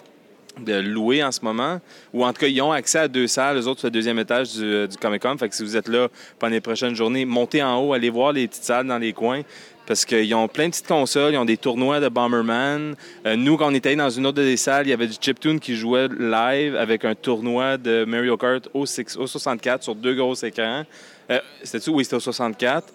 louer 0.65 1.23
en 1.23 1.31
ce 1.31 1.43
moment, 1.43 1.79
ou 2.13 2.25
en 2.25 2.33
tout 2.33 2.41
cas, 2.41 2.47
ils 2.47 2.61
ont 2.61 2.71
accès 2.71 2.99
à 2.99 3.07
deux 3.07 3.27
salles, 3.27 3.57
les 3.57 3.67
autres 3.67 3.79
sur 3.79 3.87
le 3.87 3.91
deuxième 3.91 4.19
étage 4.19 4.53
du, 4.53 4.87
du 4.87 4.97
Comic-Con. 4.97 5.37
Fait 5.37 5.49
que 5.49 5.55
si 5.55 5.63
vous 5.63 5.77
êtes 5.77 5.87
là 5.87 6.09
pendant 6.39 6.51
les 6.51 6.61
prochaines 6.61 6.95
journées, 6.95 7.25
montez 7.25 7.63
en 7.63 7.77
haut, 7.79 7.93
allez 7.93 8.09
voir 8.09 8.33
les 8.33 8.47
petites 8.47 8.63
salles 8.63 8.87
dans 8.87 8.97
les 8.97 9.13
coins 9.13 9.43
parce 9.91 10.05
qu'ils 10.05 10.33
ont 10.35 10.47
plein 10.47 10.67
de 10.67 10.69
petites 10.69 10.87
consoles, 10.87 11.33
ils 11.33 11.37
ont 11.37 11.43
des 11.43 11.57
tournois 11.57 11.99
de 11.99 12.07
Bomberman. 12.07 12.95
Euh, 13.25 13.35
nous, 13.35 13.57
quand 13.57 13.69
on 13.69 13.73
était 13.73 13.93
dans 13.93 14.09
une 14.09 14.25
autre 14.25 14.41
des 14.41 14.55
salles, 14.55 14.87
il 14.87 14.89
y 14.89 14.93
avait 14.93 15.07
du 15.07 15.17
chiptune 15.19 15.59
qui 15.59 15.75
jouait 15.75 16.07
live 16.17 16.77
avec 16.77 17.03
un 17.03 17.13
tournoi 17.13 17.75
de 17.75 18.05
Mario 18.05 18.37
Kart 18.37 18.69
au, 18.73 18.85
64 18.85 19.83
sur 19.83 19.93
deux 19.93 20.13
gros 20.15 20.33
écrans. 20.33 20.85
Euh, 21.29 21.39
c'était-tu? 21.61 21.89
Oui, 21.89 22.05
c'était 22.05 22.15
au 22.15 22.21
64. 22.21 22.87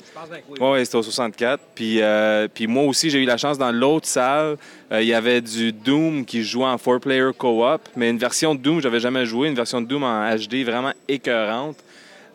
oui. 0.58 0.84
c'était 0.86 0.96
au 0.96 1.02
64. 1.02 1.62
Puis, 1.74 2.00
euh, 2.00 2.48
puis 2.48 2.66
moi 2.66 2.84
aussi, 2.84 3.10
j'ai 3.10 3.22
eu 3.22 3.26
la 3.26 3.36
chance 3.36 3.58
dans 3.58 3.72
l'autre 3.72 4.06
salle, 4.06 4.56
il 4.90 5.04
y 5.04 5.12
avait 5.12 5.42
du 5.42 5.72
Doom 5.72 6.24
qui 6.24 6.44
jouait 6.44 6.64
en 6.64 6.78
four-player 6.78 7.28
co-op, 7.36 7.82
mais 7.94 8.08
une 8.08 8.18
version 8.18 8.54
de 8.54 8.60
Doom, 8.60 8.80
j'avais 8.80 9.00
jamais 9.00 9.26
joué, 9.26 9.48
une 9.48 9.54
version 9.54 9.82
de 9.82 9.86
Doom 9.86 10.02
en 10.02 10.34
HD 10.34 10.64
vraiment 10.64 10.92
écœurante. 11.08 11.76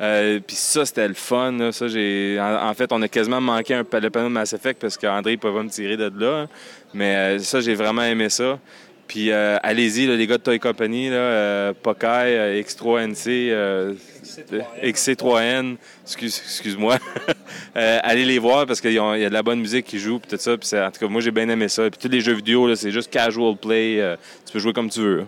Euh, 0.02 0.40
puis 0.46 0.56
ça, 0.56 0.86
c'était 0.86 1.08
le 1.08 1.14
fun. 1.14 1.72
Ça, 1.72 1.88
j'ai... 1.88 2.38
En, 2.40 2.74
fait, 2.74 2.92
on 2.92 3.02
a 3.02 3.08
quasiment 3.08 3.40
manqué 3.40 3.76
un, 3.76 3.84
le 3.84 4.10
panneau 4.10 4.30
de 4.30 4.34
Mass 4.34 4.54
Effect 4.54 4.82
parce 4.82 4.98
qu'André 4.98 5.34
ne 5.34 5.38
pouvait 5.38 5.54
pas 5.54 5.64
me 5.64 5.70
tirer 5.70 5.98
de 5.98 6.12
là. 6.18 6.42
Hein. 6.42 6.48
Mais 6.94 7.16
euh, 7.16 7.40
ça, 7.40 7.62
j'ai 7.62 7.76
vraiment 7.76 8.04
aimé 8.04 8.30
ça. 8.30 8.60
Puis 9.08 9.32
euh, 9.32 9.58
allez-y, 9.62 10.08
les 10.08 10.26
gars 10.26 10.38
de 10.38 10.44
Toy 10.44 10.60
Company, 10.60 11.10
là, 11.10 11.74
Pokai, 11.74 12.64
X3NC, 12.64 13.96
XC3N, 14.84 15.78
excuse, 16.04 16.78
moi 16.78 16.98
allez 17.76 18.26
les 18.26 18.40
voir 18.40 18.66
parce 18.66 18.82
qu'il 18.82 18.94
y 18.94 19.00
a 19.00 19.30
de 19.30 19.34
la 19.34 19.44
bonne 19.44 19.60
musique 19.60 19.86
qui 19.86 20.00
joue, 20.00 20.20
puis 20.20 20.30
tout 20.30 20.42
ça. 20.42 20.58
Puis 20.58 20.70
en 20.80 20.92
tout 20.92 21.00
cas, 21.00 21.08
moi, 21.08 21.22
j'ai 21.22 21.32
bien 21.32 21.48
aimé 21.50 21.68
ça. 21.68 21.90
Puis 21.90 22.00
tous 22.00 22.10
les 22.10 22.22
jeux 22.22 22.34
vidéo, 22.34 22.74
c'est 22.76 22.92
juste 22.92 23.10
casual 23.10 23.56
play. 23.58 24.18
tu 24.46 24.54
peux 24.54 24.60
jouer 24.60 24.74
comme 24.74 24.90
tu 24.90 25.00
veux. 25.00 25.26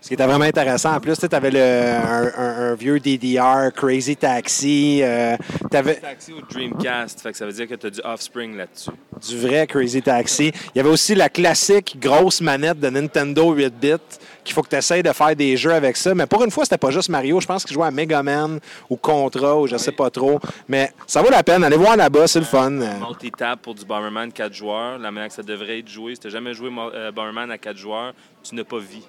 Ce 0.00 0.08
qui 0.08 0.14
était 0.14 0.26
vraiment 0.26 0.44
intéressant. 0.44 0.94
En 0.94 1.00
plus, 1.00 1.18
tu 1.18 1.34
avais 1.34 1.60
un, 1.60 2.74
vieux 2.74 3.00
DDR, 3.00 3.72
Crazy 3.74 4.16
Taxi. 4.16 5.00
Euh, 5.02 5.36
Crazy 5.70 6.00
Taxi 6.00 6.32
ou 6.32 6.40
Dreamcast. 6.42 7.20
Fait 7.20 7.32
que 7.32 7.38
ça 7.38 7.46
veut 7.46 7.52
dire 7.52 7.66
que 7.66 7.74
tu 7.74 7.86
as 7.86 7.90
du 7.90 8.00
Offspring 8.04 8.56
là-dessus. 8.56 8.90
Du 9.26 9.38
vrai 9.38 9.66
Crazy 9.66 10.02
Taxi. 10.02 10.52
Il 10.74 10.78
y 10.78 10.80
avait 10.80 10.90
aussi 10.90 11.14
la 11.14 11.28
classique 11.28 11.96
grosse 12.00 12.40
manette 12.40 12.80
de 12.80 12.88
Nintendo 12.90 13.54
8-bit 13.54 14.20
qu'il 14.46 14.54
faut 14.54 14.62
que 14.62 14.68
tu 14.68 14.76
essayes 14.76 15.02
de 15.02 15.12
faire 15.12 15.36
des 15.36 15.56
jeux 15.56 15.72
avec 15.72 15.96
ça. 15.96 16.14
Mais 16.14 16.26
pour 16.26 16.42
une 16.42 16.50
fois, 16.50 16.64
c'était 16.64 16.78
pas 16.78 16.90
juste 16.90 17.08
Mario. 17.08 17.40
Je 17.40 17.46
pense 17.46 17.64
qu'il 17.64 17.74
jouait 17.74 17.86
à 17.86 17.90
Mega 17.90 18.22
Man 18.22 18.60
ou 18.88 18.96
Contra 18.96 19.58
ou 19.58 19.66
je 19.66 19.76
sais 19.76 19.92
pas 19.92 20.08
trop. 20.10 20.40
Mais 20.68 20.92
ça 21.06 21.20
vaut 21.20 21.30
la 21.30 21.42
peine. 21.42 21.64
Allez 21.64 21.76
voir 21.76 21.96
là-bas, 21.96 22.26
c'est 22.26 22.38
le 22.38 22.44
fun. 22.44 22.70
Multi-tap 22.70 23.60
pour 23.60 23.74
du 23.74 23.84
Bomberman 23.84 24.32
4 24.32 24.52
joueurs. 24.52 24.98
La 24.98 25.10
manière 25.10 25.28
que 25.28 25.34
ça 25.34 25.42
devrait 25.42 25.80
être 25.80 25.88
joué. 25.88 26.14
Si 26.14 26.20
tu 26.20 26.30
jamais 26.30 26.54
joué 26.54 26.70
euh, 26.94 27.12
Bomberman 27.12 27.50
à 27.50 27.58
4 27.58 27.76
joueurs, 27.76 28.14
tu 28.42 28.54
n'as 28.54 28.64
pas 28.64 28.78
vie. 28.78 29.04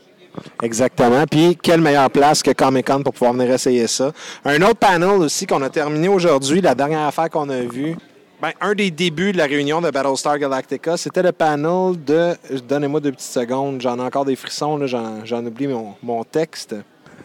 Exactement. 0.61 1.23
Puis, 1.29 1.57
quelle 1.61 1.81
meilleure 1.81 2.09
place 2.09 2.43
que 2.43 2.51
Comic-Con 2.51 3.03
pour 3.03 3.13
pouvoir 3.13 3.33
venir 3.33 3.51
essayer 3.51 3.87
ça. 3.87 4.11
Un 4.45 4.61
autre 4.61 4.75
panel 4.75 5.09
aussi 5.09 5.45
qu'on 5.45 5.61
a 5.61 5.69
terminé 5.69 6.07
aujourd'hui, 6.07 6.61
la 6.61 6.75
dernière 6.75 7.07
affaire 7.07 7.29
qu'on 7.29 7.49
a 7.49 7.61
vue, 7.61 7.95
ben, 8.41 8.51
un 8.61 8.75
des 8.75 8.91
débuts 8.91 9.31
de 9.31 9.37
la 9.37 9.45
réunion 9.45 9.81
de 9.81 9.89
Battlestar 9.89 10.37
Galactica, 10.37 10.95
c'était 10.95 11.23
le 11.23 11.31
panel 11.31 11.93
de. 12.05 12.35
Donnez-moi 12.67 12.99
deux 12.99 13.11
petites 13.11 13.31
secondes, 13.31 13.81
j'en 13.81 13.97
ai 13.97 14.01
encore 14.01 14.25
des 14.25 14.35
frissons, 14.35 14.85
j'en 14.85 15.45
oublie 15.45 15.67
mon, 15.67 15.95
mon, 16.03 16.23
texte. 16.23 16.75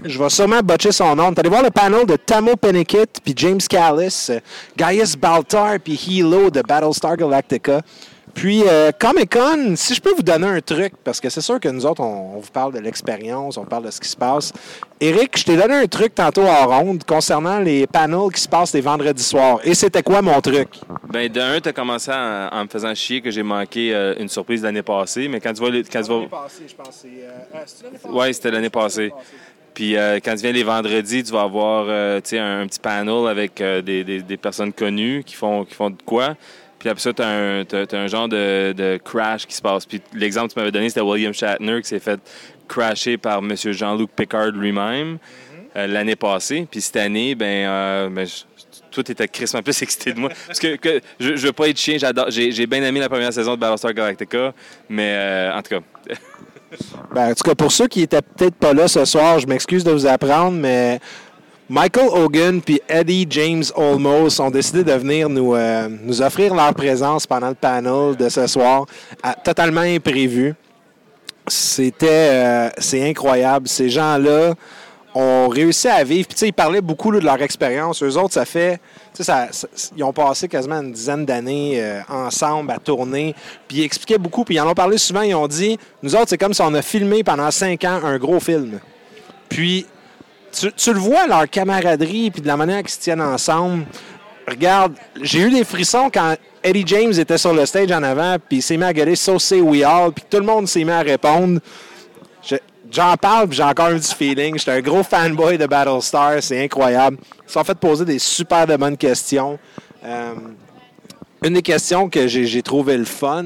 Je 0.02 0.18
vais 0.18 0.30
sûrement 0.30 0.60
botcher 0.60 0.90
son 0.90 1.14
nom. 1.14 1.32
Allez 1.36 1.50
voir 1.50 1.62
le 1.62 1.70
panel 1.70 2.06
de 2.06 2.16
Tamo 2.16 2.56
Peniket 2.56 3.20
puis 3.22 3.34
James 3.36 3.60
Callis, 3.68 4.30
Gaius 4.76 5.14
Baltar 5.16 5.78
puis 5.80 5.94
Hilo 6.08 6.50
de 6.50 6.62
Battlestar 6.62 7.16
Galactica. 7.16 7.82
Puis, 8.34 8.62
euh, 8.66 8.92
Comic-Con, 8.98 9.74
si 9.76 9.94
je 9.94 10.00
peux 10.00 10.14
vous 10.14 10.22
donner 10.22 10.46
un 10.46 10.60
truc, 10.60 10.94
parce 11.04 11.20
que 11.20 11.28
c'est 11.28 11.42
sûr 11.42 11.60
que 11.60 11.68
nous 11.68 11.84
autres, 11.84 12.00
on, 12.00 12.40
vous 12.40 12.50
parle 12.50 12.72
de 12.72 12.78
l'expérience, 12.78 13.58
on 13.58 13.64
parle 13.64 13.84
de 13.84 13.90
ce 13.90 14.00
qui 14.00 14.08
se 14.08 14.16
passe. 14.16 14.52
Eric, 15.00 15.36
je 15.38 15.44
t'ai 15.44 15.56
donné 15.56 15.74
un 15.74 15.86
truc 15.86 16.14
tantôt 16.14 16.42
en 16.42 16.66
ronde 16.66 17.04
concernant 17.04 17.58
les 17.58 17.86
panels 17.86 18.32
qui 18.34 18.40
se 18.40 18.48
passent 18.48 18.72
les 18.72 18.80
vendredis 18.80 19.22
soirs. 19.22 19.60
Et 19.64 19.74
c'était 19.74 20.02
quoi 20.02 20.22
mon 20.22 20.40
truc? 20.40 20.68
Ben, 21.10 21.30
d'un, 21.30 21.60
tu 21.60 21.68
as 21.68 21.72
commencé 21.72 22.10
en 22.10 22.64
me 22.64 22.68
faisant 22.68 22.94
chier 22.94 23.20
que 23.20 23.30
j'ai 23.30 23.42
manqué 23.42 23.94
euh, 23.94 24.14
une 24.18 24.28
surprise 24.28 24.62
l'année 24.62 24.82
passée, 24.82 25.28
mais 25.28 25.40
quand 25.40 25.52
tu 25.52 25.60
vois. 25.60 25.70
Quand 25.70 26.02
tu 26.02 26.10
L'année 26.10 26.28
passée, 26.28 26.64
je 26.68 26.74
pense. 26.74 27.04
Euh, 27.04 27.08
l'année 27.84 27.98
passée? 27.98 28.14
Oui, 28.14 28.34
c'était 28.34 28.50
l'année 28.50 28.70
passée. 28.70 29.12
Puis 29.74 29.94
quand 29.94 30.34
tu 30.34 30.42
viens 30.42 30.52
les 30.52 30.64
vendredis, 30.64 31.22
tu 31.22 31.32
vas 31.32 31.42
avoir 31.42 31.88
un, 31.88 32.16
un, 32.16 32.66
petit 32.66 32.80
panel 32.80 33.26
avec 33.26 33.56
des, 33.56 34.04
des, 34.04 34.20
des, 34.20 34.36
personnes 34.36 34.72
connues 34.72 35.22
qui 35.24 35.34
font, 35.34 35.64
qui 35.64 35.74
font 35.74 35.88
de 35.88 35.96
quoi. 36.04 36.36
Puis 36.82 36.88
après 36.88 37.00
ça, 37.00 37.12
tu 37.12 37.22
as, 37.22 37.96
un 37.96 38.06
genre 38.08 38.28
de, 38.28 38.98
crash 39.04 39.46
qui 39.46 39.54
se 39.54 39.62
passe. 39.62 39.86
Puis 39.86 40.02
l'exemple 40.14 40.48
que 40.48 40.54
tu 40.54 40.58
m'avais 40.58 40.72
donné, 40.72 40.88
c'était 40.88 41.00
William 41.00 41.32
Shatner 41.32 41.80
qui 41.80 41.88
s'est 41.88 42.00
fait 42.00 42.18
crasher 42.66 43.16
par 43.18 43.38
M. 43.38 43.54
Jean-Luc 43.54 44.10
Picard 44.10 44.50
lui-même 44.50 45.14
mm-hmm. 45.14 45.18
euh, 45.76 45.86
l'année 45.86 46.16
passée. 46.16 46.66
Puis 46.68 46.80
cette 46.80 46.96
année, 46.96 47.36
ben, 47.36 47.68
euh, 47.68 48.08
ben 48.08 48.26
toi, 48.90 49.04
t'étais 49.04 49.28
crissement 49.28 49.62
plus 49.62 49.80
excité 49.82 50.12
de 50.12 50.18
moi. 50.18 50.30
Parce 50.48 50.58
que, 50.58 50.76
je, 51.20 51.36
je 51.36 51.46
veux 51.46 51.52
pas 51.52 51.68
être 51.68 51.78
chien, 51.78 51.98
j'adore. 51.98 52.26
J'ai, 52.30 52.66
bien 52.66 52.82
aimé 52.82 52.98
la 52.98 53.08
première 53.08 53.32
saison 53.32 53.54
de 53.54 53.60
Battlestar 53.60 53.94
Galactica, 53.94 54.52
mais 54.88 55.12
euh, 55.14 55.56
en 55.56 55.62
tout 55.62 55.76
cas. 55.76 56.14
ben, 57.14 57.30
en 57.30 57.34
tout 57.34 57.44
cas, 57.44 57.54
pour 57.54 57.70
ceux 57.70 57.86
qui 57.86 58.02
étaient 58.02 58.22
peut-être 58.22 58.56
pas 58.56 58.72
là 58.72 58.88
ce 58.88 59.04
soir, 59.04 59.38
je 59.38 59.46
m'excuse 59.46 59.84
de 59.84 59.92
vous 59.92 60.08
apprendre, 60.08 60.56
mais 60.56 60.98
Michael 61.68 62.08
Hogan 62.10 62.60
puis 62.60 62.80
Eddie 62.88 63.26
James 63.30 63.64
Olmos 63.76 64.40
ont 64.40 64.50
décidé 64.50 64.84
de 64.84 64.92
venir 64.92 65.28
nous, 65.28 65.54
euh, 65.54 65.88
offrir 66.20 66.54
leur 66.54 66.74
présence 66.74 67.26
pendant 67.26 67.48
le 67.48 67.54
panel 67.54 68.16
de 68.16 68.28
ce 68.28 68.46
soir, 68.46 68.86
totalement 69.44 69.80
imprévu. 69.80 70.54
C'était 71.46 72.70
euh, 72.70 72.70
incroyable. 72.94 73.68
Ces 73.68 73.88
gens-là 73.88 74.54
ont 75.14 75.48
réussi 75.48 75.88
à 75.88 76.02
vivre. 76.04 76.28
Puis, 76.28 76.48
ils 76.48 76.52
parlaient 76.52 76.80
beaucoup 76.80 77.12
de 77.12 77.18
leur 77.18 77.40
expérience. 77.42 78.02
Eux 78.02 78.16
autres, 78.16 78.34
ça 78.34 78.44
fait. 78.44 78.80
Ils 79.96 80.04
ont 80.04 80.12
passé 80.12 80.48
quasiment 80.48 80.80
une 80.80 80.92
dizaine 80.92 81.24
d'années 81.24 81.74
euh, 81.76 82.00
ensemble 82.08 82.70
à 82.70 82.78
tourner. 82.78 83.34
Puis, 83.68 83.78
ils 83.78 83.84
expliquaient 83.84 84.18
beaucoup. 84.18 84.44
Puis, 84.44 84.56
ils 84.56 84.60
en 84.60 84.68
ont 84.68 84.74
parlé 84.74 84.98
souvent. 84.98 85.22
Ils 85.22 85.34
ont 85.34 85.48
dit 85.48 85.78
Nous 86.02 86.14
autres, 86.14 86.28
c'est 86.28 86.38
comme 86.38 86.54
si 86.54 86.62
on 86.62 86.74
a 86.74 86.82
filmé 86.82 87.22
pendant 87.24 87.50
cinq 87.50 87.84
ans 87.84 88.00
un 88.04 88.18
gros 88.18 88.40
film. 88.40 88.78
Puis, 89.48 89.86
tu, 90.52 90.92
le 90.92 90.98
vois, 90.98 91.26
leur 91.26 91.48
camaraderie, 91.48 92.30
puis 92.30 92.42
de 92.42 92.46
la 92.46 92.56
manière 92.56 92.80
qu'ils 92.82 92.90
se 92.90 93.00
tiennent 93.00 93.20
ensemble. 93.20 93.86
Regarde, 94.46 94.94
j'ai 95.20 95.40
eu 95.40 95.50
des 95.50 95.64
frissons 95.64 96.10
quand 96.12 96.34
Eddie 96.62 96.84
James 96.86 97.12
était 97.12 97.38
sur 97.38 97.52
le 97.52 97.64
stage 97.66 97.90
en 97.92 98.02
avant, 98.02 98.36
puis 98.38 98.58
il 98.58 98.62
s'est 98.62 98.76
mis 98.76 98.84
à 98.84 98.92
gueuler 98.92 99.16
So 99.16 99.38
Say 99.38 99.60
We 99.60 99.82
All, 99.82 100.12
puis 100.12 100.24
tout 100.28 100.38
le 100.38 100.46
monde 100.46 100.68
s'est 100.68 100.84
mis 100.84 100.90
à 100.90 101.00
répondre. 101.00 101.60
J'en 102.90 103.16
parle, 103.16 103.48
puis 103.48 103.56
j'ai 103.56 103.62
encore 103.62 103.86
un 103.86 103.98
petit 103.98 104.14
feeling. 104.14 104.58
J'étais 104.58 104.72
un 104.72 104.80
gros 104.82 105.02
fanboy 105.02 105.56
de 105.56 105.66
Battlestar, 105.66 106.42
c'est 106.42 106.62
incroyable. 106.62 107.16
Ils 107.48 107.50
sont 107.50 107.64
fait 107.64 107.74
poser 107.74 108.04
des 108.04 108.18
super 108.18 108.66
de 108.66 108.76
bonnes 108.76 108.98
questions. 108.98 109.58
Euh, 110.04 110.34
une 111.42 111.54
des 111.54 111.62
questions 111.62 112.10
que 112.10 112.26
j'ai 112.28 112.62
trouvé 112.62 112.98
le 112.98 113.06
fun, 113.06 113.44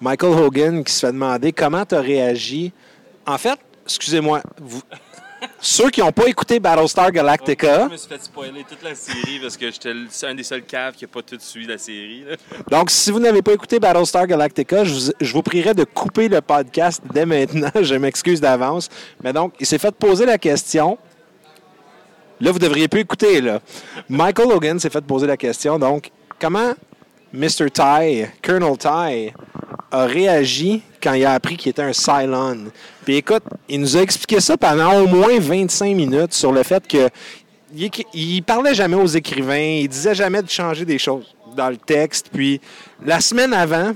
Michael 0.00 0.38
Hogan 0.38 0.84
qui 0.84 0.92
se 0.92 1.06
fait 1.06 1.12
demander 1.12 1.52
comment 1.52 1.84
tu 1.84 1.96
as 1.96 2.00
réagi. 2.00 2.72
En 3.26 3.36
fait, 3.36 3.58
excusez-moi, 3.84 4.42
vous, 4.60 4.82
ceux 5.64 5.88
qui 5.88 6.00
n'ont 6.00 6.12
pas 6.12 6.26
écouté 6.26 6.60
Battlestar 6.60 7.10
Galactica. 7.10 7.86
je 7.86 7.92
me 7.92 7.96
suis 7.96 8.08
fait 8.08 8.22
spoiler 8.22 8.64
toute 8.68 8.82
la 8.82 8.94
série 8.94 9.38
parce 9.40 9.56
que 9.56 9.70
j'étais 9.70 9.94
un 10.26 10.34
des 10.34 10.42
seuls 10.42 10.62
caves 10.62 10.94
qui 10.94 11.04
n'a 11.04 11.08
pas 11.08 11.22
tout 11.22 11.38
suivi 11.40 11.66
la 11.66 11.78
série. 11.78 12.24
Donc, 12.70 12.90
si 12.90 13.10
vous 13.10 13.18
n'avez 13.18 13.40
pas 13.40 13.54
écouté 13.54 13.80
Battlestar 13.80 14.26
Galactica, 14.26 14.84
je 14.84 14.92
vous, 14.92 15.12
je 15.18 15.32
vous 15.32 15.42
prierai 15.42 15.72
de 15.72 15.84
couper 15.84 16.28
le 16.28 16.42
podcast 16.42 17.02
dès 17.14 17.24
maintenant. 17.24 17.70
je 17.80 17.94
m'excuse 17.94 18.42
d'avance. 18.42 18.90
Mais 19.22 19.32
donc, 19.32 19.54
il 19.58 19.64
s'est 19.64 19.78
fait 19.78 19.94
poser 19.94 20.26
la 20.26 20.36
question. 20.36 20.98
Là, 22.40 22.52
vous 22.52 22.58
devriez 22.58 22.88
plus 22.88 23.00
écouter. 23.00 23.40
Là. 23.40 23.60
Michael 24.10 24.50
Logan 24.50 24.78
s'est 24.78 24.90
fait 24.90 25.04
poser 25.04 25.26
la 25.26 25.38
question. 25.38 25.78
Donc, 25.78 26.10
comment 26.38 26.74
Mr. 27.32 27.70
Ty, 27.70 28.26
Colonel 28.42 28.76
Ty, 28.76 29.32
a 29.94 30.06
réagi 30.06 30.82
quand 31.02 31.12
il 31.14 31.24
a 31.24 31.32
appris 31.32 31.56
qu'il 31.56 31.70
était 31.70 31.82
un 31.82 31.92
Cylon. 31.92 32.66
Puis 33.04 33.16
écoute, 33.16 33.42
il 33.68 33.80
nous 33.80 33.96
a 33.96 34.00
expliqué 34.00 34.40
ça 34.40 34.56
pendant 34.56 35.00
au 35.00 35.06
moins 35.06 35.38
25 35.38 35.94
minutes 35.94 36.32
sur 36.32 36.52
le 36.52 36.62
fait 36.62 36.86
que 36.86 37.08
il, 38.12 38.42
parlait 38.42 38.74
jamais 38.74 38.96
aux 38.96 39.06
écrivains, 39.06 39.80
il 39.82 39.88
disait 39.88 40.14
jamais 40.14 40.42
de 40.42 40.48
changer 40.48 40.84
des 40.84 40.98
choses 40.98 41.34
dans 41.56 41.70
le 41.70 41.76
texte. 41.76 42.28
Puis 42.32 42.60
la 43.04 43.20
semaine 43.20 43.52
avant, 43.52 43.92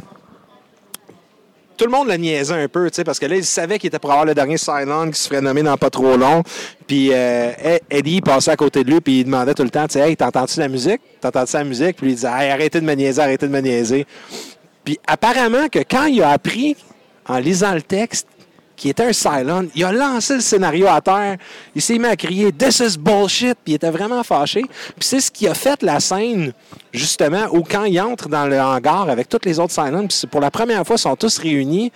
tout 1.76 1.84
le 1.84 1.92
monde 1.92 2.08
le 2.08 2.16
niaisait 2.16 2.54
un 2.54 2.66
peu, 2.66 2.90
parce 3.04 3.20
que 3.20 3.26
là, 3.26 3.36
il 3.36 3.44
savait 3.44 3.78
qu'il 3.78 3.86
était 3.86 4.00
pour 4.00 4.10
avoir 4.10 4.26
le 4.26 4.34
dernier 4.34 4.58
Cylon 4.58 5.12
qui 5.12 5.20
se 5.20 5.28
ferait 5.28 5.40
nommer 5.40 5.62
dans 5.62 5.76
pas 5.76 5.90
trop 5.90 6.16
long. 6.16 6.42
Puis 6.88 7.10
euh, 7.12 7.78
Eddie 7.88 8.20
passait 8.20 8.50
à 8.50 8.56
côté 8.56 8.82
de 8.82 8.90
lui, 8.90 9.00
puis 9.00 9.20
il 9.20 9.24
demandait 9.24 9.54
tout 9.54 9.62
le 9.62 9.70
temps, 9.70 9.86
Hey, 9.94 10.16
t'entends-tu 10.16 10.58
la 10.58 10.68
musique? 10.68 11.00
T'entends-tu 11.20 11.54
la 11.54 11.64
musique? 11.64 11.96
Puis 11.96 12.08
il 12.08 12.14
disait, 12.16 12.28
hey, 12.28 12.50
arrêtez 12.50 12.80
de 12.80 12.84
me 12.84 12.94
niaiser, 12.94 13.22
arrêtez 13.22 13.46
de 13.46 13.52
me 13.52 13.60
niaiser. 13.60 14.06
Puis 14.84 14.98
apparemment 15.06 15.68
que 15.68 15.80
quand 15.80 16.06
il 16.06 16.22
a 16.22 16.30
appris, 16.30 16.76
en 17.26 17.38
lisant 17.38 17.74
le 17.74 17.82
texte, 17.82 18.26
qu'il 18.78 18.90
était 18.90 19.04
un 19.04 19.12
Cylon, 19.12 19.68
il 19.74 19.84
a 19.84 19.92
lancé 19.92 20.34
le 20.34 20.40
scénario 20.40 20.86
à 20.86 21.00
terre. 21.00 21.36
Il 21.74 21.82
s'est 21.82 21.98
mis 21.98 22.06
à 22.06 22.16
crier 22.16 22.52
This 22.52 22.80
is 22.80 22.96
bullshit. 22.96 23.58
Puis 23.64 23.72
il 23.72 23.74
était 23.74 23.90
vraiment 23.90 24.22
fâché. 24.22 24.62
Puis 24.62 25.08
c'est 25.08 25.20
ce 25.20 25.30
qui 25.30 25.46
a 25.48 25.54
fait 25.54 25.82
la 25.82 26.00
scène, 26.00 26.52
justement, 26.92 27.46
où 27.52 27.62
quand 27.62 27.84
il 27.84 28.00
entre 28.00 28.28
dans 28.28 28.46
le 28.46 28.58
hangar 28.58 29.10
avec 29.10 29.28
tous 29.28 29.40
les 29.44 29.58
autres 29.58 29.72
Cylons, 29.74 30.06
puis 30.06 30.26
pour 30.30 30.40
la 30.40 30.50
première 30.50 30.86
fois, 30.86 30.96
ils 30.96 31.00
sont 31.00 31.16
tous 31.16 31.38
réunis. 31.38 31.92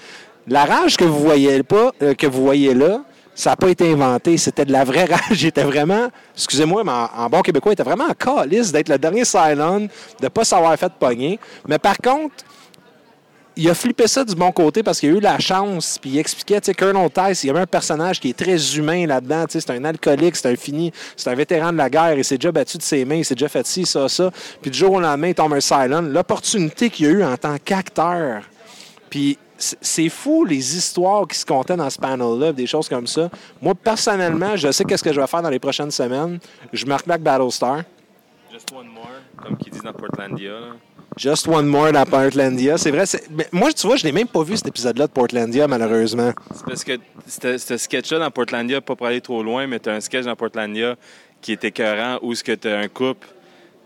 La 0.48 0.64
rage 0.64 0.96
que 0.96 1.04
vous 1.04 1.20
voyez 1.20 1.62
pas, 1.62 1.92
euh, 2.02 2.14
que 2.14 2.26
vous 2.26 2.42
voyez 2.42 2.74
là, 2.74 3.02
ça 3.34 3.50
n'a 3.50 3.56
pas 3.56 3.70
été 3.70 3.90
inventé. 3.92 4.36
C'était 4.36 4.64
de 4.64 4.72
la 4.72 4.82
vraie 4.84 5.04
rage. 5.10 5.40
Il 5.40 5.46
était 5.46 5.62
vraiment, 5.62 6.08
excusez-moi, 6.34 6.82
mais 6.84 6.92
en, 6.92 7.28
bon 7.30 7.42
québécois, 7.42 7.72
il 7.72 7.74
était 7.74 7.84
vraiment 7.84 8.06
en 8.08 8.14
calice 8.14 8.72
d'être 8.72 8.88
le 8.88 8.98
dernier 8.98 9.24
Cylon, 9.24 9.80
de 9.80 9.88
ne 10.24 10.28
pas 10.28 10.44
savoir 10.44 10.76
fait 10.76 10.92
pogner. 10.98 11.38
Mais 11.68 11.78
par 11.78 11.96
contre, 11.96 12.34
il 13.56 13.68
a 13.68 13.74
flippé 13.74 14.06
ça 14.06 14.24
du 14.24 14.34
bon 14.34 14.50
côté 14.52 14.82
parce 14.82 14.98
qu'il 15.00 15.10
a 15.10 15.12
eu 15.12 15.20
la 15.20 15.38
chance, 15.38 15.98
puis 16.00 16.10
il 16.10 16.18
expliquait, 16.18 16.60
tu 16.60 16.66
sais, 16.66 16.74
Colonel 16.74 17.10
Tice, 17.10 17.44
il 17.44 17.48
y 17.48 17.50
avait 17.50 17.60
un 17.60 17.66
personnage 17.66 18.20
qui 18.20 18.30
est 18.30 18.36
très 18.36 18.76
humain 18.76 19.06
là-dedans, 19.06 19.44
tu 19.46 19.52
sais, 19.52 19.60
c'est 19.60 19.72
un 19.72 19.84
alcoolique, 19.84 20.36
c'est 20.36 20.50
un 20.50 20.56
fini, 20.56 20.92
c'est 21.16 21.30
un 21.30 21.34
vétéran 21.34 21.72
de 21.72 21.78
la 21.78 21.90
guerre, 21.90 22.14
il 22.16 22.24
s'est 22.24 22.38
déjà 22.38 22.52
battu 22.52 22.78
de 22.78 22.82
ses 22.82 23.04
mains, 23.04 23.16
il 23.16 23.24
s'est 23.24 23.34
déjà 23.34 23.48
fait 23.48 23.66
ci, 23.66 23.84
ça, 23.84 24.08
ça, 24.08 24.30
puis 24.60 24.70
du 24.70 24.78
jour 24.78 24.92
au 24.92 25.00
lendemain, 25.00 25.28
il 25.28 25.34
tombe 25.34 25.52
un 25.52 25.60
silent. 25.60 26.02
L'opportunité 26.02 26.88
qu'il 26.88 27.06
a 27.06 27.10
eu 27.10 27.24
en 27.24 27.36
tant 27.36 27.56
qu'acteur, 27.62 28.42
puis 29.10 29.38
c'est 29.58 30.08
fou 30.08 30.44
les 30.44 30.76
histoires 30.76 31.26
qui 31.28 31.38
se 31.38 31.46
comptaient 31.46 31.76
dans 31.76 31.90
ce 31.90 31.98
panel-là, 31.98 32.52
des 32.52 32.66
choses 32.66 32.88
comme 32.88 33.06
ça. 33.06 33.30
Moi, 33.60 33.74
personnellement, 33.74 34.56
je 34.56 34.72
sais 34.72 34.84
qu'est-ce 34.84 35.04
que 35.04 35.12
je 35.12 35.20
vais 35.20 35.26
faire 35.26 35.42
dans 35.42 35.50
les 35.50 35.60
prochaines 35.60 35.90
semaines. 35.92 36.40
Je 36.72 36.84
marque 36.84 37.06
back 37.06 37.20
Battlestar. 37.20 37.82
Just 38.50 38.72
one 38.72 38.88
more, 38.88 39.06
comme 39.36 39.56
qu'ils 39.56 39.72
disent 39.72 39.82
dans 39.82 39.92
Portlandia. 39.92 40.52
Just 41.16 41.46
One 41.48 41.66
More 41.66 41.92
dans 41.92 42.04
Portlandia. 42.04 42.78
C'est 42.78 42.90
vrai. 42.90 43.04
Mais 43.30 43.46
moi, 43.52 43.72
tu 43.72 43.86
vois, 43.86 43.96
je 43.96 44.04
n'ai 44.04 44.12
même 44.12 44.28
pas 44.28 44.42
vu 44.42 44.56
cet 44.56 44.68
épisode-là 44.68 45.06
de 45.06 45.12
Portlandia, 45.12 45.68
malheureusement. 45.68 46.32
C'est 46.54 46.64
parce 46.64 46.84
que 46.84 46.98
ce 47.58 47.76
sketch-là 47.76 48.18
dans 48.18 48.30
Portlandia, 48.30 48.80
pas 48.80 48.96
pour 48.96 49.06
aller 49.06 49.20
trop 49.20 49.42
loin, 49.42 49.66
mais 49.66 49.78
tu 49.78 49.88
as 49.88 49.94
un 49.94 50.00
sketch 50.00 50.24
dans 50.24 50.36
Portlandia 50.36 50.96
qui 51.40 51.52
est 51.52 51.64
écœurant 51.64 52.18
où 52.22 52.34
ce 52.34 52.42
que 52.44 52.52
tu 52.52 52.68
as 52.68 52.78
un 52.78 52.88
couple 52.88 53.28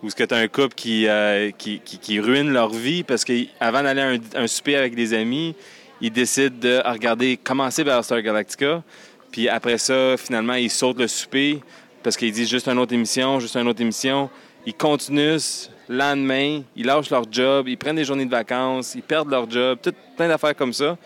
où 0.03 0.11
ce 0.11 0.15
que 0.15 0.25
tu 0.25 0.35
as 0.35 0.39
un 0.39 0.49
couple 0.49 0.75
qui, 0.75 1.09
euh, 1.09 1.51
qui, 1.57 1.81
qui, 1.81 2.21
ruine 2.21 2.53
leur 2.53 2.69
vie 2.69 3.03
parce 3.03 3.25
qu'avant 3.25 3.83
d'aller 3.83 4.03
à 4.03 4.09
un, 4.11 4.19
un, 4.35 4.47
souper 4.47 4.77
avec 4.77 4.95
des 4.95 5.15
amis, 5.15 5.57
ils 6.01 6.13
décident 6.13 6.55
de 6.61 6.83
regarder, 6.85 7.39
commencer 7.39 7.83
vers 7.83 8.05
Star 8.05 8.21
Galactica. 8.21 8.83
Puis 9.31 9.49
après 9.49 9.79
ça, 9.79 10.17
finalement, 10.19 10.55
ils 10.55 10.71
sautent 10.71 10.99
le 10.99 11.09
souper 11.09 11.61
parce 12.03 12.17
qu'ils 12.17 12.31
disent 12.31 12.51
juste 12.51 12.69
une 12.69 12.79
autre 12.79 12.93
émission, 12.93 13.41
juste 13.41 13.57
une 13.57 13.67
autre 13.69 13.81
émission. 13.81 14.31
Ils 14.67 14.75
continuent 14.75 15.39
lendemain, 15.89 16.63
ils 16.75 16.87
lâchent 16.87 17.11
leur 17.11 17.25
job, 17.31 17.69
ils 17.69 17.79
prennent 17.79 17.97
des 17.97 18.05
journées 18.05 18.27
de 18.27 18.31
vacances, 18.31 18.95
ils 18.95 19.03
perdent 19.03 19.31
leur 19.31 19.49
job, 19.51 19.79
tout, 19.83 19.93
plein 20.17 20.29
d'affaires 20.29 20.57
comme 20.57 20.73
ça. 20.73 20.97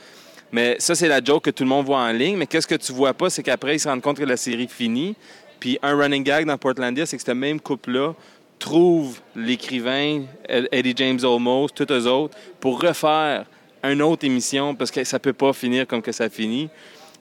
Mais 0.53 0.77
ça, 0.79 0.95
c'est 0.95 1.09
la 1.09 1.23
joke 1.23 1.45
que 1.45 1.51
tout 1.51 1.63
le 1.63 1.69
monde 1.69 1.87
voit 1.87 2.01
en 2.01 2.13
ligne. 2.13 2.37
Mais 2.37 2.47
qu'est-ce 2.47 2.67
que 2.67 2.75
tu 2.75 2.93
vois 2.93 3.15
pas, 3.15 3.31
c'est 3.31 3.43
qu'après, 3.43 3.77
ils 3.77 3.81
se 3.81 3.89
rendent 3.89 4.03
compte 4.03 4.19
que 4.19 4.25
la 4.25 4.37
série 4.37 4.69
finit. 4.69 5.15
Puis 5.61 5.79
un 5.83 5.97
running 5.97 6.25
gag 6.25 6.47
dans 6.47 6.57
Portlandia, 6.59 7.07
c'est 7.07 7.17
que 7.17 7.23
ce 7.23 7.31
même 7.33 7.61
couple-là 7.61 8.15
trouve 8.59 9.21
l'écrivain, 9.37 10.23
Eddie 10.49 10.95
James 10.97 11.21
Olmos, 11.23 11.69
tous 11.75 11.91
eux 11.91 12.07
autres, 12.07 12.37
pour 12.59 12.81
refaire 12.81 13.47
une 13.83 14.03
autre 14.03 14.27
émission 14.27 14.75
parce 14.75 14.91
que 14.91 15.03
ça 15.05 15.19
peut 15.19 15.33
pas 15.33 15.53
finir 15.53 15.87
comme 15.87 16.03
que 16.03 16.13
ça 16.13 16.29
finit. 16.29 16.69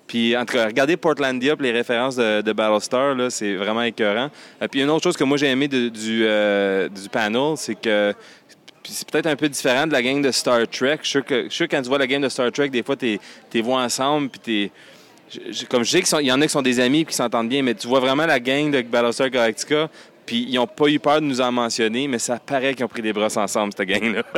Puis, 0.09 0.35
en 0.35 0.43
tout 0.43 0.55
cas, 0.55 0.65
regardez 0.65 0.97
Portlandia, 0.97 1.55
les 1.59 1.71
références 1.71 2.15
de, 2.15 2.41
de 2.41 2.51
Battlestar, 2.51 3.13
là, 3.13 3.29
c'est 3.29 3.53
vraiment 3.53 3.83
écœurant. 3.83 4.31
Euh, 4.59 4.67
puis, 4.67 4.81
une 4.81 4.89
autre 4.89 5.03
chose 5.03 5.15
que 5.15 5.23
moi 5.23 5.37
j'ai 5.37 5.45
aimé 5.45 5.69
euh, 5.71 6.89
du 6.89 7.09
panel, 7.09 7.55
c'est 7.55 7.79
que 7.79 8.15
c'est 8.83 9.07
peut-être 9.07 9.27
un 9.27 9.35
peu 9.35 9.47
différent 9.47 9.85
de 9.85 9.91
la 9.91 10.01
gang 10.01 10.19
de 10.19 10.31
Star 10.31 10.67
Trek. 10.67 10.97
Je 11.03 11.09
suis 11.09 11.23
sûr 11.49 11.67
que, 11.67 11.75
quand 11.75 11.83
tu 11.83 11.89
vois 11.89 11.99
la 11.99 12.07
game 12.07 12.23
de 12.23 12.29
Star 12.29 12.51
Trek, 12.51 12.69
des 12.69 12.81
fois, 12.81 12.95
tu 12.95 13.19
les 13.53 13.61
vois 13.61 13.83
ensemble, 13.83 14.29
puis 14.29 14.39
t'es... 14.39 14.71
Comme 15.69 15.83
je 15.83 15.91
sais 15.91 16.01
qu'il 16.01 16.25
y 16.25 16.31
en 16.31 16.41
a 16.41 16.47
qui 16.47 16.51
sont 16.51 16.63
des 16.63 16.79
amis 16.79 17.01
et 17.01 17.05
qui 17.05 17.13
s'entendent 17.13 17.49
bien, 17.49 17.61
mais 17.61 17.75
tu 17.75 17.87
vois 17.87 17.99
vraiment 17.99 18.25
la 18.25 18.39
gang 18.39 18.71
de 18.71 18.81
Battlestar 18.81 19.29
Galactica, 19.29 19.91
puis 20.29 20.45
ils 20.47 20.53
n'ont 20.57 20.67
pas 20.67 20.85
eu 20.85 20.99
peur 20.99 21.21
de 21.21 21.25
nous 21.25 21.41
en 21.41 21.51
mentionner, 21.51 22.07
mais 22.07 22.19
ça 22.19 22.37
paraît 22.37 22.75
qu'ils 22.75 22.85
ont 22.85 22.87
pris 22.87 23.01
des 23.01 23.11
brosses 23.11 23.35
ensemble, 23.35 23.73
cette 23.75 23.87
gang-là. 23.87 24.21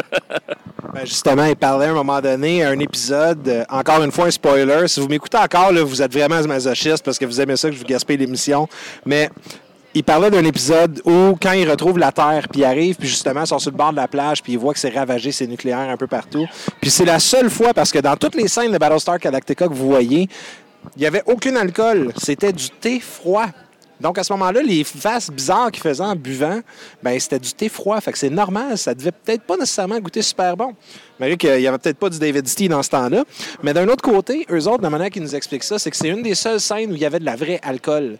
Ben, 0.93 1.05
justement, 1.05 1.45
il 1.45 1.55
parlait 1.55 1.86
à 1.86 1.91
un 1.91 1.93
moment 1.93 2.19
donné, 2.19 2.65
un 2.65 2.77
épisode, 2.79 3.48
euh, 3.48 3.63
encore 3.69 4.03
une 4.03 4.12
fois 4.12 4.25
un 4.25 4.31
spoiler. 4.31 4.89
Si 4.89 5.00
vous 5.00 5.07
m'écoutez 5.07 5.38
encore, 5.38 5.71
vous 5.71 6.01
êtes 6.01 6.12
vraiment 6.12 6.41
masochiste 6.41 7.05
parce 7.05 7.17
que 7.17 7.24
vous 7.24 7.39
aimez 7.39 7.55
ça 7.55 7.69
que 7.69 7.75
je 7.75 7.79
vous 7.79 7.86
gaspille 7.86 8.17
l'émission. 8.17 8.67
Mais 9.05 9.29
il 9.93 10.03
parlait 10.03 10.29
d'un 10.29 10.43
épisode 10.43 11.01
où, 11.05 11.38
quand 11.41 11.53
il 11.53 11.69
retrouve 11.69 11.98
la 11.98 12.12
Terre, 12.12 12.45
puis 12.51 12.60
il 12.62 12.65
arrive, 12.65 12.98
puis 12.98 13.07
justement, 13.07 13.41
ils 13.41 13.48
sont 13.48 13.60
sur 13.60 13.71
le 13.71 13.77
bord 13.77 13.91
de 13.91 13.98
la 13.98 14.10
plage, 14.10 14.43
puis 14.43 14.53
il 14.53 14.60
voit 14.60 14.74
que 14.74 14.79
c'est 14.79 14.93
ravagé, 14.93 15.31
c'est 15.31 15.48
nucléaire 15.48 15.89
un 15.89 15.95
peu 15.95 16.07
partout. 16.07 16.45
Puis 16.81 16.89
c'est 16.89 17.05
la 17.05 17.19
seule 17.19 17.50
fois, 17.50 17.74
parce 17.74 17.93
que 17.93 18.00
dans 18.00 18.17
toutes 18.17 18.36
les 18.36 18.50
scènes 18.50 18.74
de 18.74 18.77
Battlestar 18.77 19.17
Galactica 19.17 19.69
que 19.69 19.74
vous 19.74 19.88
voyez, 19.88 20.27
il 20.98 21.00
n'y 21.00 21.05
avait 21.05 21.24
aucun 21.25 21.55
alcool. 21.55 22.12
C'était 22.17 22.51
du 22.51 22.69
thé 22.69 23.00
froid. 23.00 23.48
Donc, 24.01 24.17
à 24.17 24.24
ce 24.24 24.34
moment-là, 24.34 24.62
les 24.62 24.84
faces 24.84 25.29
bizarres 25.29 25.72
qu'ils 25.72 25.84
faisaient 25.84 26.03
en 26.03 26.15
buvant, 26.15 26.60
ben 27.03 27.20
c'était 27.20 27.39
du 27.39 27.53
thé 27.53 27.70
froid. 27.70 28.00
Fait 28.01 28.12
que 28.12 28.17
c'est 28.17 28.29
normal. 28.29 28.77
Ça 28.77 28.93
devait 28.93 29.12
peut-être 29.12 29.43
pas 29.43 29.58
nécessairement 29.58 30.00
goûter 30.00 30.22
super 30.22 30.58
bon. 30.58 30.75
Malgré 31.20 31.38
qu'il 31.38 31.58
n'y 31.58 31.67
avait 31.67 31.77
peut-être 31.77 31.98
pas 31.98 32.10
du 32.10 32.17
David 32.17 32.48
Stee 32.48 32.67
dans 32.67 32.81
ce 32.81 32.89
temps-là. 32.89 33.24
Mais 33.62 33.74
d'un 33.74 33.88
autre 33.88 34.01
côté, 34.01 34.46
eux 34.50 34.67
autres, 34.67 34.81
la 34.81 34.89
manière 34.89 35.10
qu'ils 35.10 35.22
nous 35.22 35.36
expliquent 35.36 35.63
ça, 35.63 35.77
c'est 35.77 35.91
que 35.91 35.98
c'est 35.98 36.10
une 36.10 36.24
des 36.24 36.36
seules 36.36 36.60
scènes 36.60 36.91
où 36.91 36.96
il 36.96 37.01
y 37.01 37.05
avait 37.05 37.20
de 37.20 37.25
la 37.25 37.36
vraie 37.36 37.60
alcool. 37.62 38.17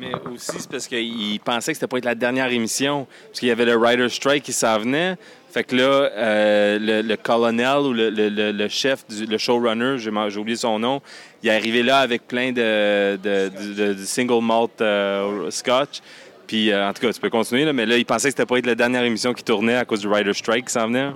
Mais, 0.00 0.12
aussi, 0.32 0.52
c'est 0.58 0.70
parce 0.70 0.86
qu'ils 0.86 1.40
pensaient 1.40 1.72
que 1.72 1.76
c'était 1.76 1.88
pas 1.88 1.98
être 1.98 2.04
la 2.04 2.14
dernière 2.14 2.50
émission. 2.52 3.06
Parce 3.26 3.40
qu'il 3.40 3.48
y 3.48 3.52
avait 3.52 3.64
le 3.64 3.76
Rider 3.76 4.08
Strike 4.08 4.44
qui 4.44 4.52
s'en 4.52 4.78
venait. 4.78 5.16
Fait 5.50 5.64
que 5.64 5.74
là, 5.74 5.82
euh, 5.82 7.02
le, 7.02 7.16
colonel 7.16 7.78
ou 7.78 7.92
le, 7.92 8.68
chef, 8.68 9.04
du, 9.08 9.26
le 9.26 9.36
showrunner, 9.36 9.96
j'ai 9.98 10.38
oublié 10.38 10.56
son 10.56 10.78
nom, 10.78 11.02
il 11.42 11.48
est 11.48 11.52
arrivé 11.52 11.82
là 11.82 11.98
avec 11.98 12.26
plein 12.26 12.52
de, 12.52 13.94
single 14.04 14.42
malt 14.42 14.80
euh, 14.80 15.50
scotch. 15.50 16.00
Puis, 16.46 16.72
euh, 16.72 16.88
en 16.88 16.92
tout 16.92 17.02
cas, 17.02 17.12
tu 17.12 17.20
peux 17.20 17.30
continuer, 17.30 17.64
là, 17.64 17.72
mais 17.72 17.86
là, 17.86 17.96
il 17.96 18.04
pensait 18.04 18.28
que 18.28 18.32
c'était 18.32 18.46
pas 18.46 18.58
être 18.58 18.66
la 18.66 18.74
dernière 18.74 19.04
émission 19.04 19.32
qui 19.32 19.44
tournait 19.44 19.76
à 19.76 19.84
cause 19.84 20.00
du 20.00 20.08
Rider 20.08 20.34
Strike 20.34 20.66
qui 20.66 20.72
s'en 20.72 20.88
venait. 20.88 21.10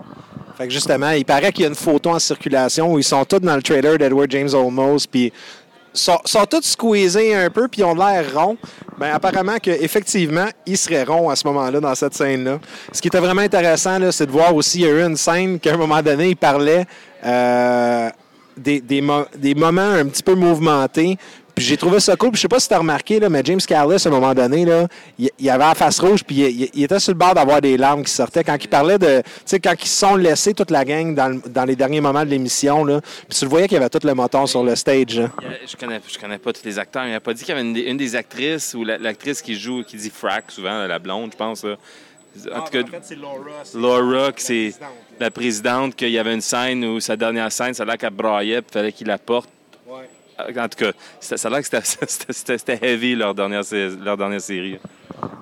Fait 0.56 0.68
que 0.68 0.72
justement, 0.72 1.10
il 1.10 1.24
paraît 1.24 1.50
qu'il 1.50 1.62
y 1.62 1.66
a 1.66 1.68
une 1.68 1.74
photo 1.74 2.10
en 2.10 2.20
circulation 2.20 2.92
où 2.92 2.98
ils 2.98 3.04
sont 3.04 3.24
tous 3.24 3.40
dans 3.40 3.56
le 3.56 3.62
trailer 3.62 3.98
d'Edward 3.98 4.30
James 4.30 4.50
Olmos, 4.54 5.08
puis 5.10 5.32
sont, 5.92 6.20
sont 6.24 6.46
tous 6.46 6.62
squeezés 6.62 7.34
un 7.34 7.50
peu, 7.50 7.66
puis 7.66 7.80
ils 7.80 7.84
ont 7.84 7.94
l'air 7.94 8.24
ronds. 8.32 8.56
Ben, 8.96 9.12
apparemment 9.12 9.56
qu'effectivement, 9.60 10.46
ils 10.66 10.78
seraient 10.78 11.02
ronds 11.02 11.28
à 11.28 11.34
ce 11.34 11.44
moment-là, 11.48 11.80
dans 11.80 11.94
cette 11.96 12.14
scène-là. 12.14 12.60
Ce 12.92 13.02
qui 13.02 13.08
était 13.08 13.18
vraiment 13.18 13.42
intéressant, 13.42 13.98
c'est 14.12 14.26
de 14.26 14.30
voir 14.30 14.54
aussi, 14.54 14.80
il 14.80 14.86
y 14.86 14.88
a 14.88 14.90
eu 14.90 15.02
une 15.02 15.16
scène 15.16 15.58
qu'à 15.58 15.74
un 15.74 15.76
moment 15.76 16.00
donné, 16.00 16.28
il 16.28 16.36
parlait 16.36 16.84
euh, 17.24 18.08
des, 18.56 18.80
des, 18.80 19.02
des 19.36 19.54
moments 19.54 19.82
un 19.82 20.06
petit 20.06 20.22
peu 20.22 20.34
mouvementés. 20.34 21.16
Puis 21.54 21.64
j'ai 21.64 21.76
trouvé 21.76 22.00
ça 22.00 22.16
cool. 22.16 22.30
Puis 22.32 22.38
je 22.38 22.42
sais 22.42 22.48
pas 22.48 22.58
si 22.58 22.66
tu 22.66 22.74
as 22.74 22.78
remarqué, 22.78 23.20
là, 23.20 23.28
mais 23.28 23.40
James 23.44 23.60
Callis, 23.60 24.02
à 24.04 24.08
un 24.08 24.10
moment 24.10 24.34
donné, 24.34 24.64
là, 24.64 24.88
il, 25.16 25.30
il 25.38 25.48
avait 25.50 25.62
la 25.62 25.76
face 25.76 26.00
rouge, 26.00 26.24
puis 26.24 26.34
il, 26.74 26.82
était 26.82 26.98
sur 26.98 27.12
le 27.12 27.18
bord 27.18 27.32
d'avoir 27.32 27.60
des 27.60 27.76
larmes 27.76 28.02
qui 28.02 28.10
sortaient. 28.10 28.42
Quand 28.42 28.56
il 28.60 28.66
parlait 28.66 28.98
de. 28.98 29.22
Tu 29.22 29.30
sais, 29.44 29.60
quand 29.60 29.74
ils 29.80 29.86
sont 29.86 30.16
laissés, 30.16 30.52
toute 30.52 30.72
la 30.72 30.84
gang, 30.84 31.14
dans, 31.14 31.40
dans 31.46 31.64
les 31.64 31.76
derniers 31.76 32.00
moments 32.00 32.24
de 32.24 32.30
l'émission, 32.30 32.84
là, 32.84 33.00
puis 33.28 33.38
tu 33.38 33.44
le 33.44 33.50
voyais 33.50 33.68
qu'il 33.68 33.76
y 33.76 33.80
avait 33.80 33.88
tout 33.88 34.04
le 34.04 34.14
moton 34.14 34.46
sur 34.46 34.64
le 34.64 34.74
stage. 34.74 35.20
a- 35.20 35.30
Je 35.64 35.76
connais, 35.76 36.00
je 36.12 36.18
connais 36.18 36.38
pas 36.38 36.52
tous 36.52 36.64
les 36.64 36.76
acteurs. 36.76 37.06
Il 37.06 37.14
a 37.14 37.20
pas 37.20 37.32
dit 37.32 37.44
qu'il 37.44 37.54
y 37.54 37.58
avait 37.58 37.62
une, 37.68 37.96
des- 37.96 38.16
actrices 38.16 38.74
ou 38.74 38.82
la- 38.82 38.98
l'actrice 38.98 39.40
qui 39.40 39.54
joue, 39.54 39.84
qui 39.86 39.96
dit 39.96 40.10
frac 40.10 40.46
souvent, 40.48 40.88
la 40.88 40.98
blonde, 40.98 41.30
je 41.32 41.36
pense. 41.36 41.64
En 42.54 42.60
tout 42.62 42.70
cas, 42.72 42.98
c'est 43.02 43.16
Laura. 43.16 43.62
Laura, 43.74 44.32
qui 44.32 44.42
c'est 44.44 44.74
la 45.20 45.30
présidente, 45.30 45.94
qu'il 45.94 46.10
y 46.10 46.18
avait 46.18 46.34
une 46.34 46.40
scène 46.40 46.84
où 46.84 47.00
sa 47.00 47.16
dernière 47.16 47.50
scène, 47.52 47.74
ça 47.74 47.82
a 47.84 47.86
l'air 47.86 47.98
qu'elle 47.98 48.10
braillait, 48.10 48.60
puis 48.60 48.70
il 48.70 48.72
fallait 48.72 48.92
qu'il 48.92 49.06
la 49.06 49.18
porte. 49.18 49.48
En 50.36 50.68
tout 50.68 50.84
cas, 50.84 50.90
ça 51.20 51.36
a 51.46 51.50
l'air 51.50 51.60
que 51.62 51.68
c'était- 52.56 52.78
heavy 52.82 53.14
leur 53.14 53.34
dernière, 53.34 53.64
sé- 53.64 53.90
leur 54.02 54.16
dernière 54.16 54.40
série. 54.40 54.78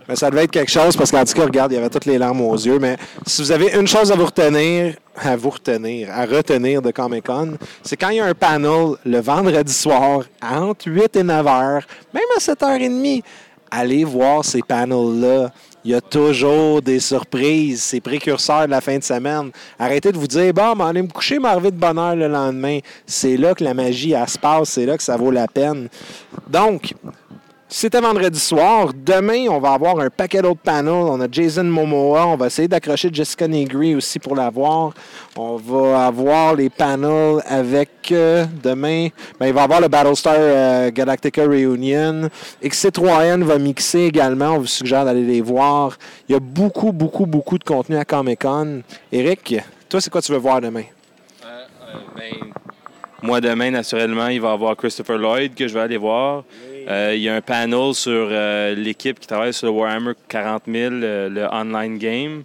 Mais 0.07 0.16
ça 0.16 0.28
devait 0.31 0.44
être 0.44 0.50
quelque 0.50 0.70
chose 0.70 0.94
parce 0.96 1.11
qu'en 1.11 1.24
tout 1.24 1.33
cas, 1.33 1.44
regarde, 1.44 1.72
il 1.72 1.76
y 1.76 1.78
avait 1.78 1.88
toutes 1.88 2.05
les 2.05 2.18
larmes 2.18 2.42
aux 2.42 2.55
yeux. 2.57 2.78
Mais 2.78 2.98
si 3.26 3.40
vous 3.40 3.50
avez 3.50 3.72
une 3.74 3.87
chose 3.87 4.12
à 4.12 4.16
vous 4.16 4.26
retenir, 4.26 4.94
à 5.16 5.35
vous 5.35 5.48
retenir, 5.48 6.11
à 6.12 6.26
retenir 6.26 6.83
de 6.83 6.90
Comic 6.90 7.24
Con, 7.24 7.57
c'est 7.83 7.96
quand 7.96 8.11
il 8.11 8.16
y 8.16 8.20
a 8.20 8.26
un 8.26 8.35
panel 8.35 8.96
le 9.07 9.20
vendredi 9.20 9.72
soir 9.72 10.24
entre 10.42 10.88
8 10.90 11.16
et 11.16 11.22
9 11.22 11.46
heures, 11.46 11.87
même 12.12 12.22
à 12.37 12.40
7h30, 12.40 13.22
allez 13.70 14.05
voir 14.05 14.44
ces 14.44 14.61
panels-là. 14.61 15.50
Il 15.85 15.90
y 15.90 15.95
a 15.95 16.01
toujours 16.01 16.81
des 16.81 17.01
surprises, 17.01 17.83
ces 17.83 18.01
précurseurs 18.01 18.66
de 18.66 18.71
la 18.71 18.81
fin 18.81 18.99
de 18.99 19.03
semaine. 19.03 19.51
Arrêtez 19.79 20.12
de 20.12 20.18
vous 20.18 20.29
dire, 20.29 20.55
bon, 20.55 20.75
ben, 20.77 20.87
allez 20.87 21.03
me 21.03 21.09
coucher, 21.09 21.40
m'arriver 21.40 21.73
de 21.73 21.77
bonne 21.77 21.99
heure 21.99 22.14
le 22.14 22.29
lendemain. 22.29 22.79
C'est 23.05 23.37
là 23.37 23.53
que 23.53 23.64
la 23.64 23.75
magie, 23.75 24.12
elle 24.12 24.29
se 24.29 24.38
passe, 24.38 24.71
c'est 24.71 24.87
là 24.87 24.97
que 24.97 25.03
ça 25.03 25.16
vaut 25.16 25.33
la 25.33 25.49
peine. 25.49 25.88
Donc, 26.49 26.95
c'était 27.72 28.00
vendredi 28.00 28.38
soir. 28.38 28.92
Demain, 28.94 29.46
on 29.48 29.58
va 29.58 29.72
avoir 29.72 29.98
un 29.98 30.11
paquet 30.11 30.42
d'autres 30.42 30.61
panels. 30.61 30.92
On 30.92 31.18
a 31.22 31.26
Jason 31.30 31.64
Momoa. 31.64 32.26
On 32.26 32.37
va 32.37 32.46
essayer 32.48 32.68
d'accrocher 32.68 33.08
Jessica 33.11 33.48
Negri 33.48 33.94
aussi 33.94 34.18
pour 34.18 34.37
la 34.37 34.50
voir. 34.50 34.92
On 35.37 35.56
va 35.56 36.04
avoir 36.04 36.54
les 36.54 36.68
panels 36.68 37.42
avec 37.46 37.90
euh, 38.12 38.44
demain. 38.62 39.08
Ben, 39.40 39.46
il 39.46 39.54
va 39.54 39.62
y 39.62 39.64
avoir 39.64 39.80
le 39.80 39.88
Battlestar 39.88 40.35
euh, 40.37 40.90
Galactica 40.90 41.44
Reunion. 41.44 42.28
XC3N 42.62 43.42
va 43.42 43.58
mixer 43.58 44.00
également. 44.00 44.50
On 44.50 44.58
vous 44.58 44.66
suggère 44.66 45.06
d'aller 45.06 45.24
les 45.24 45.40
voir. 45.40 45.96
Il 46.28 46.32
y 46.32 46.37
a 46.37 46.40
beaucoup, 46.40 46.92
beaucoup, 46.92 47.24
beaucoup 47.24 47.56
de 47.56 47.64
contenu 47.64 47.96
à 47.96 48.04
Comic 48.04 48.42
Con. 48.42 48.82
Eric, 49.11 49.56
toi, 49.88 49.98
c'est 49.98 50.11
quoi 50.11 50.20
tu 50.20 50.30
veux 50.30 50.38
voir 50.38 50.61
demain? 50.61 50.85
ben, 52.16 52.52
moi, 53.22 53.40
demain, 53.40 53.70
naturellement, 53.70 54.26
il 54.26 54.42
va 54.42 54.50
y 54.50 54.52
avoir 54.52 54.76
Christopher 54.76 55.16
Lloyd 55.16 55.54
que 55.54 55.66
je 55.66 55.72
vais 55.72 55.80
aller 55.80 55.96
voir. 55.96 56.44
Euh, 56.88 57.12
il 57.14 57.23
y 57.23 57.29
a 57.29 57.35
un 57.35 57.40
panel 57.40 57.95
sur 57.95 58.29
euh, 58.31 58.75
l'équipe 58.75 59.18
qui 59.18 59.27
travaille 59.27 59.53
sur 59.53 59.66
le 59.66 59.73
Warhammer 59.73 60.12
40 60.29 60.62
000, 60.66 60.95
euh, 60.95 61.29
le 61.29 61.45
online 61.53 61.99
game. 61.99 62.42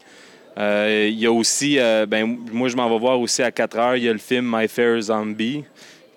Il 0.58 1.20
y 1.20 1.26
a 1.26 1.32
aussi, 1.32 1.78
ben, 2.08 2.38
moi, 2.52 2.68
je 2.68 2.76
m'en 2.76 2.90
vais 2.90 2.98
voir 2.98 3.20
aussi 3.20 3.44
à 3.44 3.52
4 3.52 3.78
heures, 3.78 3.96
il 3.96 4.06
y 4.06 4.10
a 4.10 4.14
le 4.14 4.18
film 4.18 4.52
My 4.52 4.68
Fair 4.68 5.00
Zombie, 5.00 5.64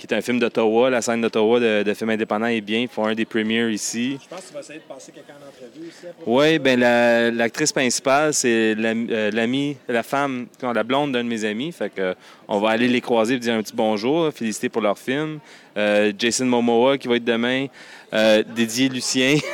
qui 0.00 0.06
est 0.06 0.14
un 0.16 0.22
film 0.22 0.38
d'Ottawa. 0.38 0.88
La 0.88 1.02
scène 1.02 1.20
d'Ottawa 1.20 1.60
de, 1.60 1.82
de 1.82 1.92
film 1.94 2.08
indépendant 2.08 2.46
est 2.46 2.62
bien. 2.62 2.78
Ils 2.80 2.88
font 2.88 3.04
un 3.04 3.14
des 3.14 3.26
premiers 3.26 3.68
ici. 3.70 4.18
Je 4.22 4.28
pense 4.28 4.40
que 4.40 4.48
tu 4.48 4.54
vas 4.54 4.60
essayer 4.60 4.78
de 4.78 4.84
passer 4.84 5.12
quelqu'un 5.12 5.34
en 5.34 5.46
entrevue 5.46 5.88
aussi. 5.88 6.06
Oui, 6.26 6.58
ben 6.58 6.80
la- 6.80 7.30
l'actrice 7.30 7.70
principale, 7.70 8.32
c'est 8.32 8.74
l'am- 8.76 9.08
euh, 9.10 9.30
l'amie, 9.30 9.76
la 9.88 10.02
femme, 10.02 10.46
non, 10.62 10.72
la 10.72 10.84
blonde 10.84 11.12
d'un 11.12 11.22
de 11.22 11.28
mes 11.28 11.44
amis. 11.44 11.70
Fait 11.70 11.90
que, 11.94 12.00
euh, 12.00 12.14
on 12.48 12.60
va 12.60 12.70
aller 12.70 12.88
les 12.88 13.02
croiser 13.02 13.34
et 13.34 13.38
dire 13.38 13.52
un 13.52 13.62
petit 13.62 13.74
bonjour, 13.76 14.32
féliciter 14.32 14.70
pour 14.70 14.80
leur 14.80 14.98
film. 14.98 15.38
Euh, 15.76 16.12
Jason 16.18 16.46
Momoa 16.46 16.96
qui 16.96 17.06
va 17.06 17.16
être 17.16 17.24
demain. 17.24 17.66
Didier 18.56 18.88
Lucien. 18.88 19.36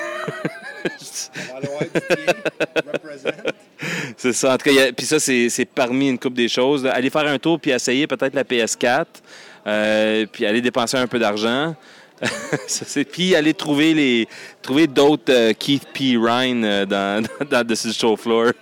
c'est 4.17 4.33
ça. 4.33 4.55
En 4.55 4.57
tout 4.57 4.71
cas, 4.73 4.93
puis 4.97 5.05
ça, 5.07 5.19
c'est 5.21 5.69
parmi 5.75 6.09
une 6.09 6.19
coupe 6.19 6.35
des 6.35 6.49
choses. 6.49 6.85
là. 6.85 6.93
Aller 6.95 7.11
faire 7.11 7.27
un 7.27 7.39
tour 7.39 7.59
puis 7.61 7.71
essayer 7.71 8.07
peut-être 8.07 8.35
la 8.35 8.45
PS4. 8.45 9.05
Euh, 9.67 10.27
puis 10.31 10.47
aller 10.47 10.61
dépenser 10.61 10.97
un 10.97 11.07
peu 11.07 11.19
d'argent. 11.19 11.75
Puis 13.13 13.35
aller 13.35 13.53
trouver 13.53 13.93
les 13.93 14.27
trouver 14.63 14.87
d'autres 14.87 15.31
euh, 15.31 15.53
Keith 15.53 15.87
P. 15.93 16.17
Ryan 16.17 16.63
euh, 16.63 16.87
dans, 16.87 17.23
dans, 17.51 17.63
dans, 17.63 17.69
le 17.69 17.93
show 17.93 18.17
floor. 18.17 18.53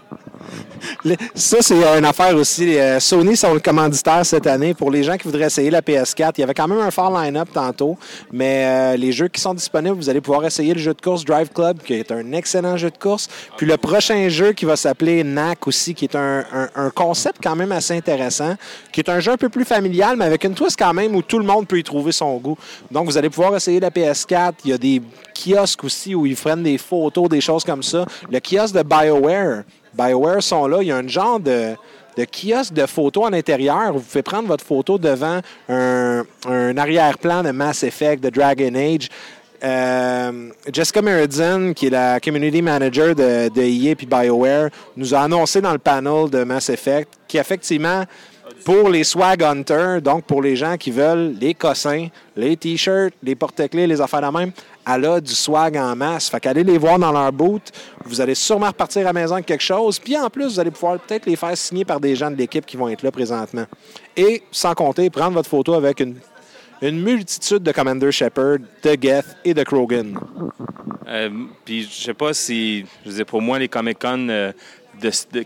Ça, 1.35 1.59
c'est 1.61 1.75
une 1.99 2.05
affaire 2.05 2.35
aussi. 2.37 2.79
Euh, 2.79 3.01
Sony 3.01 3.37
sont 3.37 3.53
le 3.55 3.61
commanditaire 3.61 4.25
cette 4.25 4.47
année. 4.47 4.75
Pour 4.75 4.91
les 4.91 5.03
gens 5.03 5.17
qui 5.17 5.25
voudraient 5.25 5.47
essayer 5.47 5.71
la 5.71 5.81
PS4, 5.83 6.33
il 6.39 6.41
y 6.41 6.45
avait 6.45 6.55
quand 6.55 6.69
même 6.69 6.79
un 6.81 6.91
fort 6.91 7.11
line-up 7.11 7.49
tantôt. 7.53 7.97
Mais 8.33 8.65
euh, 8.67 8.97
les 8.97 9.13
jeux 9.13 9.29
qui 9.29 9.41
sont 9.41 9.55
disponibles, 9.55 9.97
vous 9.97 10.09
allez 10.09 10.21
pouvoir 10.21 10.45
essayer 10.45 10.73
le 10.75 10.81
jeu 10.81 10.95
de 10.95 11.01
course 11.01 11.25
Drive 11.25 11.51
Club, 11.55 11.79
qui 11.83 11.95
est 11.95 12.11
un 12.13 12.33
excellent 12.33 12.77
jeu 12.77 12.91
de 12.91 12.99
course. 12.99 13.29
Puis 13.57 13.67
le 13.67 13.77
prochain 13.77 14.29
jeu 14.29 14.53
qui 14.53 14.65
va 14.65 14.77
s'appeler 14.77 15.23
NAC 15.25 15.67
aussi, 15.67 15.95
qui 15.95 16.05
est 16.07 16.17
un, 16.17 16.45
un- 16.53 16.69
un 16.75 16.91
concept 16.91 17.37
quand 17.43 17.57
même 17.57 17.73
assez 17.73 17.95
intéressant, 17.97 18.55
qui 18.93 19.01
est 19.01 19.09
un 19.11 19.21
jeu 19.21 19.33
un 19.33 19.37
peu 19.37 19.49
plus 19.49 19.65
familial, 19.65 20.17
mais 20.17 20.25
avec 20.25 20.45
une 20.45 20.55
twist 20.55 20.77
quand 20.79 20.95
même 20.95 21.15
où 21.15 21.23
tout 21.23 21.39
le 21.39 21.45
monde 21.45 21.67
peut 21.67 21.79
y 21.79 21.85
trouver 21.85 22.13
son 22.13 22.37
goût. 22.39 22.57
Donc, 22.91 23.07
vous 23.07 23.17
allez 23.19 23.31
pouvoir 23.31 23.55
essayer 23.57 23.81
la 23.81 23.91
PS4. 23.91 24.53
Il 24.65 24.71
y 24.71 24.75
a 24.75 24.79
des 24.79 25.03
kiosques 25.35 25.85
aussi 25.85 26.15
où 26.15 26.27
ils 26.27 26.37
prennent 26.37 26.63
des 26.63 26.79
photos, 26.79 27.29
des 27.29 27.41
choses 27.41 27.65
comme 27.65 27.83
ça. 27.83 28.07
Le 28.31 28.39
kiosque 28.41 28.75
de 28.75 28.83
BioWare. 28.83 29.65
BioWare 29.97 30.43
sont 30.43 30.67
là. 30.67 30.79
Il 30.81 30.89
y 30.89 30.93
a 30.93 30.97
un 30.97 31.09
genre 31.09 31.41
de, 31.41 31.75
de 32.17 32.25
kiosque 32.25 32.73
de 32.73 32.87
photos 32.87 33.27
à 33.27 33.31
l'intérieur. 33.31 33.93
Vous 33.93 34.01
pouvez 34.01 34.23
prendre 34.23 34.49
votre 34.49 34.65
photo 34.65 34.99
devant 34.99 35.41
un, 35.69 36.25
un 36.47 36.77
arrière-plan 36.77 37.43
de 37.43 37.51
Mass 37.51 37.83
Effect, 37.83 38.23
de 38.23 38.31
Dragon 38.31 38.75
Age. 38.75 39.09
Euh, 39.63 40.51
Jessica 40.71 41.01
Meridian, 41.01 41.73
qui 41.73 41.87
est 41.87 41.91
la 41.91 42.21
community 42.21 42.61
manager 42.61 43.15
de, 43.15 43.49
de 43.49 43.63
EA 43.63 43.93
et 43.93 43.95
BioWare, 43.95 44.69
nous 44.97 45.15
a 45.15 45.21
annoncé 45.21 45.61
dans 45.61 45.73
le 45.73 45.79
panel 45.79 46.29
de 46.29 46.45
Mass 46.45 46.69
Effect 46.69 47.09
qu'effectivement, 47.27 48.05
pour 48.65 48.89
les 48.89 49.05
swag 49.05 49.43
hunters, 49.43 50.03
donc 50.03 50.25
pour 50.25 50.43
les 50.43 50.57
gens 50.57 50.77
qui 50.77 50.91
veulent 50.91 51.35
les 51.41 51.55
cossins, 51.55 52.09
les 52.37 52.57
t-shirts, 52.57 53.15
les 53.23 53.35
porte-clés, 53.35 53.87
les 53.87 54.01
affaires 54.01 54.21
de 54.21 54.39
même, 54.39 54.53
elle 54.87 55.05
a 55.07 55.21
du 55.21 55.35
swag 55.35 55.77
en 55.77 55.97
masse. 55.97 56.29
Fait 56.29 56.41
qu'allez 56.41 56.65
les 56.65 56.79
voir 56.79 56.99
dans 56.99 57.13
leur 57.13 57.33
boot. 57.33 57.73
Vous 58.05 58.21
allez 58.21 58.35
sûrement 58.35 58.69
repartir 58.69 59.03
à 59.03 59.05
la 59.05 59.13
maison 59.13 59.35
avec 59.35 59.47
quelque 59.47 59.63
chose. 59.63 59.99
Puis 59.99 60.17
en 60.17 60.29
plus, 60.29 60.45
vous 60.55 60.61
allez 60.61 60.71
pouvoir 60.71 60.99
peut-être 60.99 61.27
les 61.27 61.37
faire 61.37 61.57
signer 61.57 61.85
par 61.85 62.01
des 62.01 62.15
gens 62.15 62.31
de 62.31 62.37
l'équipe 62.37 62.67
qui 62.67 62.77
vont 62.77 62.89
être 62.89 63.03
là 63.03 63.11
présentement. 63.11 63.65
Et 64.17 64.43
sans 64.51 64.75
compter, 64.75 65.09
prendre 65.11 65.33
votre 65.33 65.49
photo 65.49 65.75
avec 65.75 66.01
une, 66.01 66.17
multitude 66.83 67.63
de 67.63 67.73
Commander 67.73 68.13
Shepard, 68.13 68.59
de 68.83 68.97
Geth 69.01 69.37
et 69.43 69.55
de 69.55 69.63
Krogan. 69.63 70.19
Euh, 71.09 71.31
puis 71.65 71.85
je 71.85 72.03
sais 72.03 72.15
pas 72.15 72.35
si, 72.35 72.85
je 73.05 73.09
veux 73.09 73.17
dire, 73.17 73.27
pour 73.27 73.41
moi, 73.41 73.59
les 73.59 73.69
Comic-Con, 73.69 74.29
euh, 74.29 74.53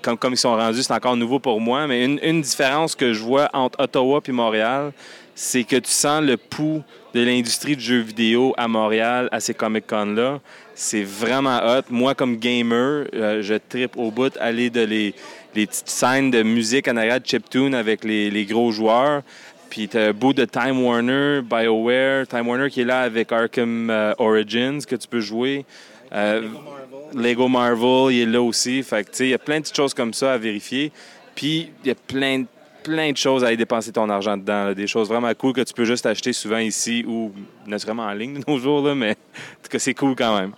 comme 0.02 0.32
ils 0.32 0.38
sont 0.38 0.56
rendus, 0.56 0.82
c'est 0.82 0.92
encore 0.92 1.16
nouveau 1.16 1.38
pour 1.38 1.60
moi, 1.60 1.86
mais 1.86 2.04
une, 2.04 2.18
une 2.22 2.40
différence 2.40 2.96
que 2.96 3.12
je 3.12 3.22
vois 3.22 3.48
entre 3.52 3.80
Ottawa 3.80 4.20
et 4.26 4.32
Montréal, 4.32 4.92
c'est 5.40 5.62
que 5.62 5.76
tu 5.76 5.92
sens 5.92 6.20
le 6.20 6.36
pouls 6.36 6.82
de 7.14 7.20
l'industrie 7.20 7.76
du 7.76 7.84
jeu 7.84 8.00
vidéo 8.00 8.54
à 8.56 8.66
Montréal, 8.66 9.28
à 9.30 9.38
ces 9.38 9.54
Comic-Con-là. 9.54 10.40
C'est 10.74 11.04
vraiment 11.04 11.60
hot. 11.64 11.82
Moi, 11.90 12.16
comme 12.16 12.38
gamer, 12.38 13.06
euh, 13.14 13.40
je 13.40 13.54
tripe 13.54 13.96
au 13.96 14.10
bout 14.10 14.36
aller 14.40 14.68
de 14.68 14.80
les, 14.80 15.14
les 15.54 15.68
petites 15.68 15.88
scènes 15.88 16.32
de 16.32 16.42
musique 16.42 16.88
en 16.88 16.96
arrière 16.96 17.20
de 17.20 17.26
chiptune 17.26 17.76
avec 17.76 18.02
les, 18.02 18.32
les 18.32 18.46
gros 18.46 18.72
joueurs. 18.72 19.22
Puis 19.70 19.86
t'as 19.86 20.08
un 20.08 20.12
bout 20.12 20.32
de 20.32 20.44
Time 20.44 20.84
Warner, 20.84 21.42
BioWare, 21.42 22.26
Time 22.26 22.48
Warner 22.48 22.68
qui 22.68 22.80
est 22.80 22.84
là 22.84 23.02
avec 23.02 23.30
Arkham 23.30 23.90
euh, 23.90 24.14
Origins 24.18 24.80
que 24.84 24.96
tu 24.96 25.06
peux 25.06 25.20
jouer. 25.20 25.64
Euh, 26.12 26.48
Lego 27.14 27.46
Marvel, 27.46 28.12
il 28.12 28.22
est 28.22 28.26
là 28.26 28.42
aussi. 28.42 28.82
Fait 28.82 29.04
que, 29.04 29.10
tu 29.10 29.16
sais, 29.18 29.26
il 29.28 29.30
y 29.30 29.34
a 29.34 29.38
plein 29.38 29.58
de 29.58 29.62
petites 29.62 29.76
choses 29.76 29.94
comme 29.94 30.12
ça 30.12 30.32
à 30.32 30.36
vérifier. 30.36 30.90
Puis, 31.36 31.70
il 31.84 31.88
y 31.88 31.92
a 31.92 31.94
plein, 31.94 32.42
plein 32.88 33.12
de 33.12 33.16
choses 33.16 33.44
à 33.44 33.52
y 33.52 33.56
dépenser 33.56 33.92
ton 33.92 34.08
argent 34.08 34.36
dedans. 34.36 34.72
Des 34.72 34.86
choses 34.86 35.08
vraiment 35.08 35.32
cool 35.34 35.52
que 35.52 35.60
tu 35.60 35.74
peux 35.74 35.84
juste 35.84 36.06
acheter 36.06 36.32
souvent 36.32 36.58
ici 36.58 37.04
ou 37.06 37.32
naturellement 37.66 38.04
en 38.04 38.12
ligne 38.12 38.40
de 38.40 38.44
nos 38.48 38.58
jours. 38.58 38.86
Là, 38.86 38.94
mais 38.94 39.10
en 39.10 39.62
tout 39.62 39.70
cas, 39.70 39.78
c'est 39.78 39.94
cool 39.94 40.14
quand 40.16 40.40
même. 40.40 40.52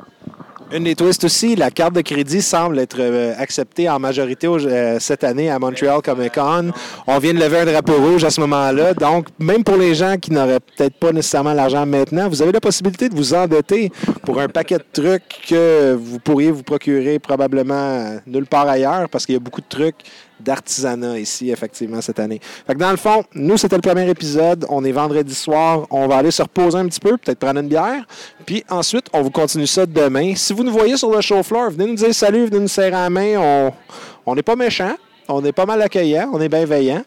Une 0.73 0.85
des 0.85 0.95
twists 0.95 1.25
aussi, 1.25 1.57
la 1.57 1.73
carte 1.73 1.95
de 1.95 2.01
crédit 2.01 2.41
semble 2.41 2.79
être 2.79 3.01
euh, 3.01 3.35
acceptée 3.37 3.89
en 3.89 3.99
majorité 3.99 4.47
euh, 4.47 4.99
cette 5.01 5.25
année 5.25 5.51
à 5.51 5.59
Montreal 5.59 6.01
Comic 6.01 6.35
Con. 6.35 6.71
On 7.09 7.19
vient 7.19 7.35
de 7.35 7.41
lever 7.41 7.59
un 7.59 7.65
drapeau 7.65 7.95
rouge 7.95 8.23
à 8.23 8.31
ce 8.31 8.41
moment-là. 8.43 8.95
Donc, 8.95 9.27
même 9.41 9.65
pour 9.65 9.77
les 9.77 9.97
gens 9.97 10.17
qui 10.17 10.31
n'auraient 10.31 10.61
peut-être 10.61 10.95
pas 10.95 11.11
nécessairement 11.11 11.55
l'argent 11.55 11.85
maintenant, 11.87 12.29
vous 12.29 12.41
avez 12.41 12.53
la 12.53 12.61
possibilité 12.61 13.09
de 13.09 13.17
vous 13.17 13.35
endetter 13.35 13.91
pour 14.25 14.39
un 14.41 14.47
paquet 14.47 14.79
de 14.79 14.85
trucs 14.93 15.41
que 15.49 15.99
vous 16.01 16.21
pourriez 16.21 16.53
vous 16.53 16.63
procurer 16.63 17.19
probablement 17.19 17.75
euh, 17.75 18.19
nulle 18.29 18.47
part 18.47 18.69
ailleurs 18.69 19.09
parce 19.09 19.27
qu'il 19.27 19.33
y 19.33 19.37
a 19.37 19.41
beaucoup 19.41 19.63
de 19.63 19.69
trucs 19.69 20.05
d'artisanat 20.41 21.19
ici, 21.19 21.51
effectivement, 21.51 22.01
cette 22.01 22.19
année. 22.19 22.41
Fait 22.67 22.75
dans 22.75 22.91
le 22.91 22.97
fond, 22.97 23.25
nous, 23.35 23.57
c'était 23.57 23.77
le 23.77 23.83
premier 23.83 24.09
épisode. 24.09 24.67
On 24.69 24.85
est 24.85 24.93
vendredi 24.93 25.35
soir. 25.35 25.87
On 25.91 26.09
va 26.09 26.17
aller 26.17 26.31
se 26.31 26.43
reposer 26.43 26.79
un 26.79 26.87
petit 26.87 27.01
peu, 27.01 27.17
peut-être 27.17 27.39
prendre 27.39 27.61
une 27.61 27.69
bière. 27.69 28.05
Puis 28.47 28.65
ensuite, 28.69 29.07
on 29.13 29.23
vous 29.23 29.31
continue 29.31 29.67
ça 29.67 29.87
demain. 29.87 30.35
Si 30.35 30.53
vous 30.53 30.65
nous 30.65 30.73
voyez 30.73 30.97
sur 30.97 31.11
le 31.11 31.21
show 31.21 31.43
floor, 31.43 31.71
venez 31.71 31.87
nous 31.87 31.95
dire 31.95 32.15
salut, 32.15 32.47
venez 32.47 32.61
nous 32.61 32.69
serrer 32.69 32.91
la 32.91 33.11
main. 33.11 33.71
On 34.27 34.35
n'est 34.35 34.43
pas 34.43 34.57
méchants. 34.57 34.97
On 35.29 35.45
est 35.45 35.53
pas 35.53 35.67
mal 35.67 35.81
accueillants. 35.83 36.31
On 36.33 36.41
est 36.41 36.49
bienveillants. 36.49 37.05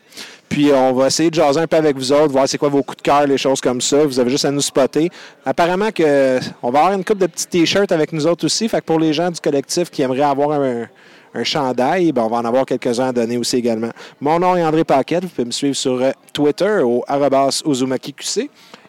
Puis 0.54 0.70
euh, 0.70 0.78
on 0.78 0.94
va 0.94 1.08
essayer 1.08 1.32
de 1.32 1.36
jaser 1.36 1.60
un 1.60 1.66
peu 1.66 1.78
avec 1.78 1.98
vous 1.98 2.12
autres, 2.12 2.32
voir 2.32 2.48
c'est 2.48 2.60
quoi 2.60 2.70
vos 2.70 2.84
coups 2.84 2.98
de 2.98 3.02
cœur, 3.02 3.26
les 3.26 3.40
choses 3.40 3.60
comme 3.60 3.82
ça. 3.82 4.06
Vous 4.06 4.20
avez 4.20 4.30
juste 4.30 4.46
à 4.46 4.52
nous 4.52 4.62
spotter. 4.62 5.10
Apparemment 5.44 5.90
que 5.90 6.40
on 6.62 6.70
va 6.70 6.82
avoir 6.82 6.94
une 6.94 7.04
coupe 7.04 7.18
de 7.18 7.26
petits 7.26 7.48
t-shirts 7.48 7.92
avec 7.92 8.14
nous 8.14 8.28
autres 8.28 8.46
aussi. 8.46 8.70
Fait 8.70 8.80
que 8.80 8.86
pour 8.86 9.00
les 9.00 9.14
gens 9.14 9.32
du 9.32 9.40
collectif 9.40 9.90
qui 9.90 10.04
aimeraient 10.04 10.22
avoir 10.22 10.52
un, 10.52 10.86
un 11.34 11.44
chandail, 11.44 12.12
ben, 12.12 12.22
on 12.22 12.28
va 12.28 12.38
en 12.38 12.46
avoir 12.46 12.68
quelques-uns 12.68 13.08
à 13.08 13.12
donner 13.12 13.38
aussi 13.38 13.56
également. 13.56 13.90
Mon 14.22 14.38
nom 14.38 14.56
est 14.56 14.64
André 14.64 14.84
Paquette. 14.84 15.24
Vous 15.24 15.30
pouvez 15.30 15.46
me 15.46 15.52
suivre 15.52 15.76
sur 15.76 16.00
euh, 16.00 16.12
Twitter 16.34 16.82
au 16.84 17.04
arrobas. 17.08 17.64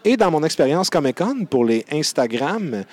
Et 0.04 0.18
dans 0.18 0.30
mon 0.30 0.42
expérience 0.42 0.90
Comic-Con 0.90 1.46
pour 1.48 1.64
les 1.64 1.82
Instagram, 1.90 2.84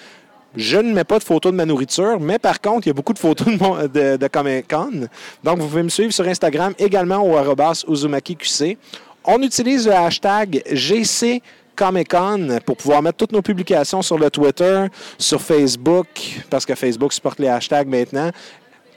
je 0.56 0.78
ne 0.78 0.94
mets 0.94 1.04
pas 1.04 1.20
de 1.20 1.24
photos 1.24 1.52
de 1.52 1.58
ma 1.58 1.66
nourriture, 1.66 2.20
mais 2.20 2.40
par 2.40 2.60
contre, 2.60 2.88
il 2.88 2.90
y 2.90 2.92
a 2.92 2.94
beaucoup 2.94 3.14
de 3.14 3.20
photos 3.20 3.48
de, 3.48 4.18
de 4.18 4.28
Comic-Con. 4.28 5.08
Donc, 5.44 5.60
vous 5.60 5.68
pouvez 5.68 5.84
me 5.84 5.90
suivre 5.90 6.12
sur 6.12 6.28
Instagram 6.28 6.74
également 6.78 7.26
au 7.26 7.38
arrobas 7.38 7.86
UzumakiQC. 7.88 8.78
On 9.24 9.42
utilise 9.42 9.88
le 9.88 9.94
hashtag 9.94 10.64
GC 10.72 11.42
Comic 11.76 12.10
Con 12.10 12.60
pour 12.66 12.78
pouvoir 12.78 13.02
mettre 13.02 13.18
toutes 13.18 13.32
nos 13.32 13.42
publications 13.42 14.02
sur 14.02 14.18
le 14.18 14.30
Twitter, 14.30 14.88
sur 15.18 15.42
Facebook, 15.42 16.08
parce 16.50 16.66
que 16.66 16.76
Facebook 16.76 17.14
supporte 17.14 17.40
les 17.40 17.48
hashtags 17.48 17.88
maintenant. 17.88 18.32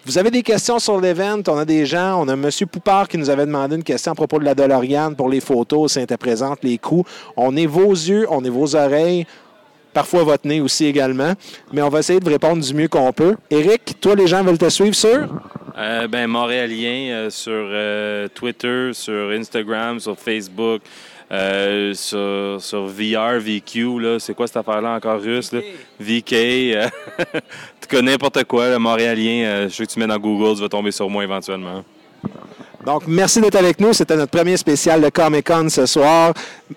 Vous 0.07 0.19
avez 0.19 0.31
des 0.31 0.43
questions 0.43 0.79
sur 0.79 1.01
l'event, 1.01 1.41
on 1.49 1.57
a 1.57 1.65
des 1.65 1.87
gens, 1.87 2.23
on 2.23 2.29
a 2.29 2.35
M. 2.35 2.51
Poupard 2.71 3.09
qui 3.09 3.17
nous 3.17 3.31
avait 3.31 3.47
demandé 3.47 3.77
une 3.77 3.83
question 3.83 4.13
à 4.13 4.15
propos 4.15 4.39
de 4.39 4.45
la 4.45 4.55
DeLorean 4.55 5.15
pour 5.15 5.31
les 5.31 5.41
photos, 5.41 5.93
si 5.93 5.99
elle 5.99 6.19
présente, 6.19 6.59
les 6.63 6.77
coups. 6.77 7.11
On 7.39 7.57
est 7.57 7.65
vos 7.65 7.91
yeux, 7.91 8.27
on 8.29 8.45
est 8.45 8.51
vos 8.51 8.77
oreilles, 8.77 9.27
parfois 9.95 10.25
votre 10.25 10.47
nez 10.47 10.61
aussi 10.61 10.85
également, 10.85 11.33
mais 11.73 11.81
on 11.81 11.89
va 11.89 12.01
essayer 12.01 12.19
de 12.21 12.25
vous 12.25 12.31
répondre 12.31 12.63
du 12.63 12.75
mieux 12.75 12.89
qu'on 12.89 13.13
peut. 13.13 13.37
Eric, 13.51 13.95
toi, 14.01 14.15
les 14.15 14.27
gens 14.27 14.43
veulent 14.43 14.59
te 14.59 14.69
suivre 14.69 14.95
sur? 14.95 15.29
Euh, 15.79 16.07
ben, 16.07 16.27
Montréalien 16.27 17.11
euh, 17.11 17.31
sur 17.31 17.53
euh, 17.53 18.29
Twitter, 18.35 18.91
sur 18.93 19.31
Instagram, 19.31 19.99
sur 19.99 20.17
Facebook, 20.19 20.83
euh, 21.33 21.95
sur, 21.95 22.61
sur 22.63 22.87
VR, 22.87 23.41
VQ, 23.41 23.99
là. 24.01 24.19
C'est 24.19 24.35
quoi 24.35 24.47
cette 24.47 24.59
affaire-là 24.59 24.95
encore 24.97 25.21
russe, 25.21 25.53
là? 25.53 25.61
VK. 25.99 26.33
euh, 26.33 26.89
tu 27.81 27.89
connais 27.89 28.13
n'importe 28.13 28.45
quoi, 28.45 28.69
le 28.69 28.79
Montréalien. 28.79 29.67
je 29.69 29.75
sais 29.75 29.87
que 29.87 29.93
tu 29.93 29.99
mets 29.99 30.07
dans 30.07 30.19
Google, 30.19 30.55
tu 30.55 30.61
vas 30.63 30.69
tomber 30.69 30.91
sur 30.91 31.09
moi 31.09 31.25
éventuellement. 31.25 31.85
Donc, 32.85 33.05
merci 33.07 33.41
d'être 33.41 33.57
avec 33.57 33.81
nous. 33.81 33.93
C'était 33.93 34.17
notre 34.17 34.31
premier 34.31 34.57
spécial 34.57 35.01
de 35.01 35.09
Comic 35.09 35.47
Con 35.47 35.69
ce 35.71 35.87
soir. 35.87 36.35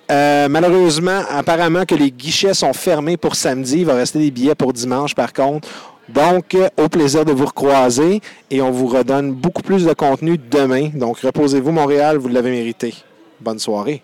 Euh, 0.09 0.47
malheureusement, 0.47 1.21
apparemment 1.29 1.85
que 1.85 1.95
les 1.95 2.11
guichets 2.11 2.53
sont 2.53 2.73
fermés 2.73 3.17
pour 3.17 3.35
samedi. 3.35 3.79
Il 3.79 3.85
va 3.85 3.95
rester 3.95 4.19
des 4.19 4.31
billets 4.31 4.55
pour 4.55 4.71
dimanche, 4.71 5.13
par 5.13 5.33
contre. 5.33 5.67
Donc, 6.07 6.55
euh, 6.55 6.69
au 6.77 6.87
plaisir 6.87 7.25
de 7.25 7.33
vous 7.33 7.45
recroiser 7.45 8.21
et 8.49 8.61
on 8.61 8.71
vous 8.71 8.87
redonne 8.87 9.33
beaucoup 9.33 9.61
plus 9.61 9.83
de 9.83 9.93
contenu 9.93 10.37
demain. 10.37 10.89
Donc, 10.93 11.19
reposez-vous, 11.19 11.71
Montréal, 11.71 12.17
vous 12.17 12.29
l'avez 12.29 12.51
mérité. 12.51 12.95
Bonne 13.41 13.59
soirée. 13.59 14.01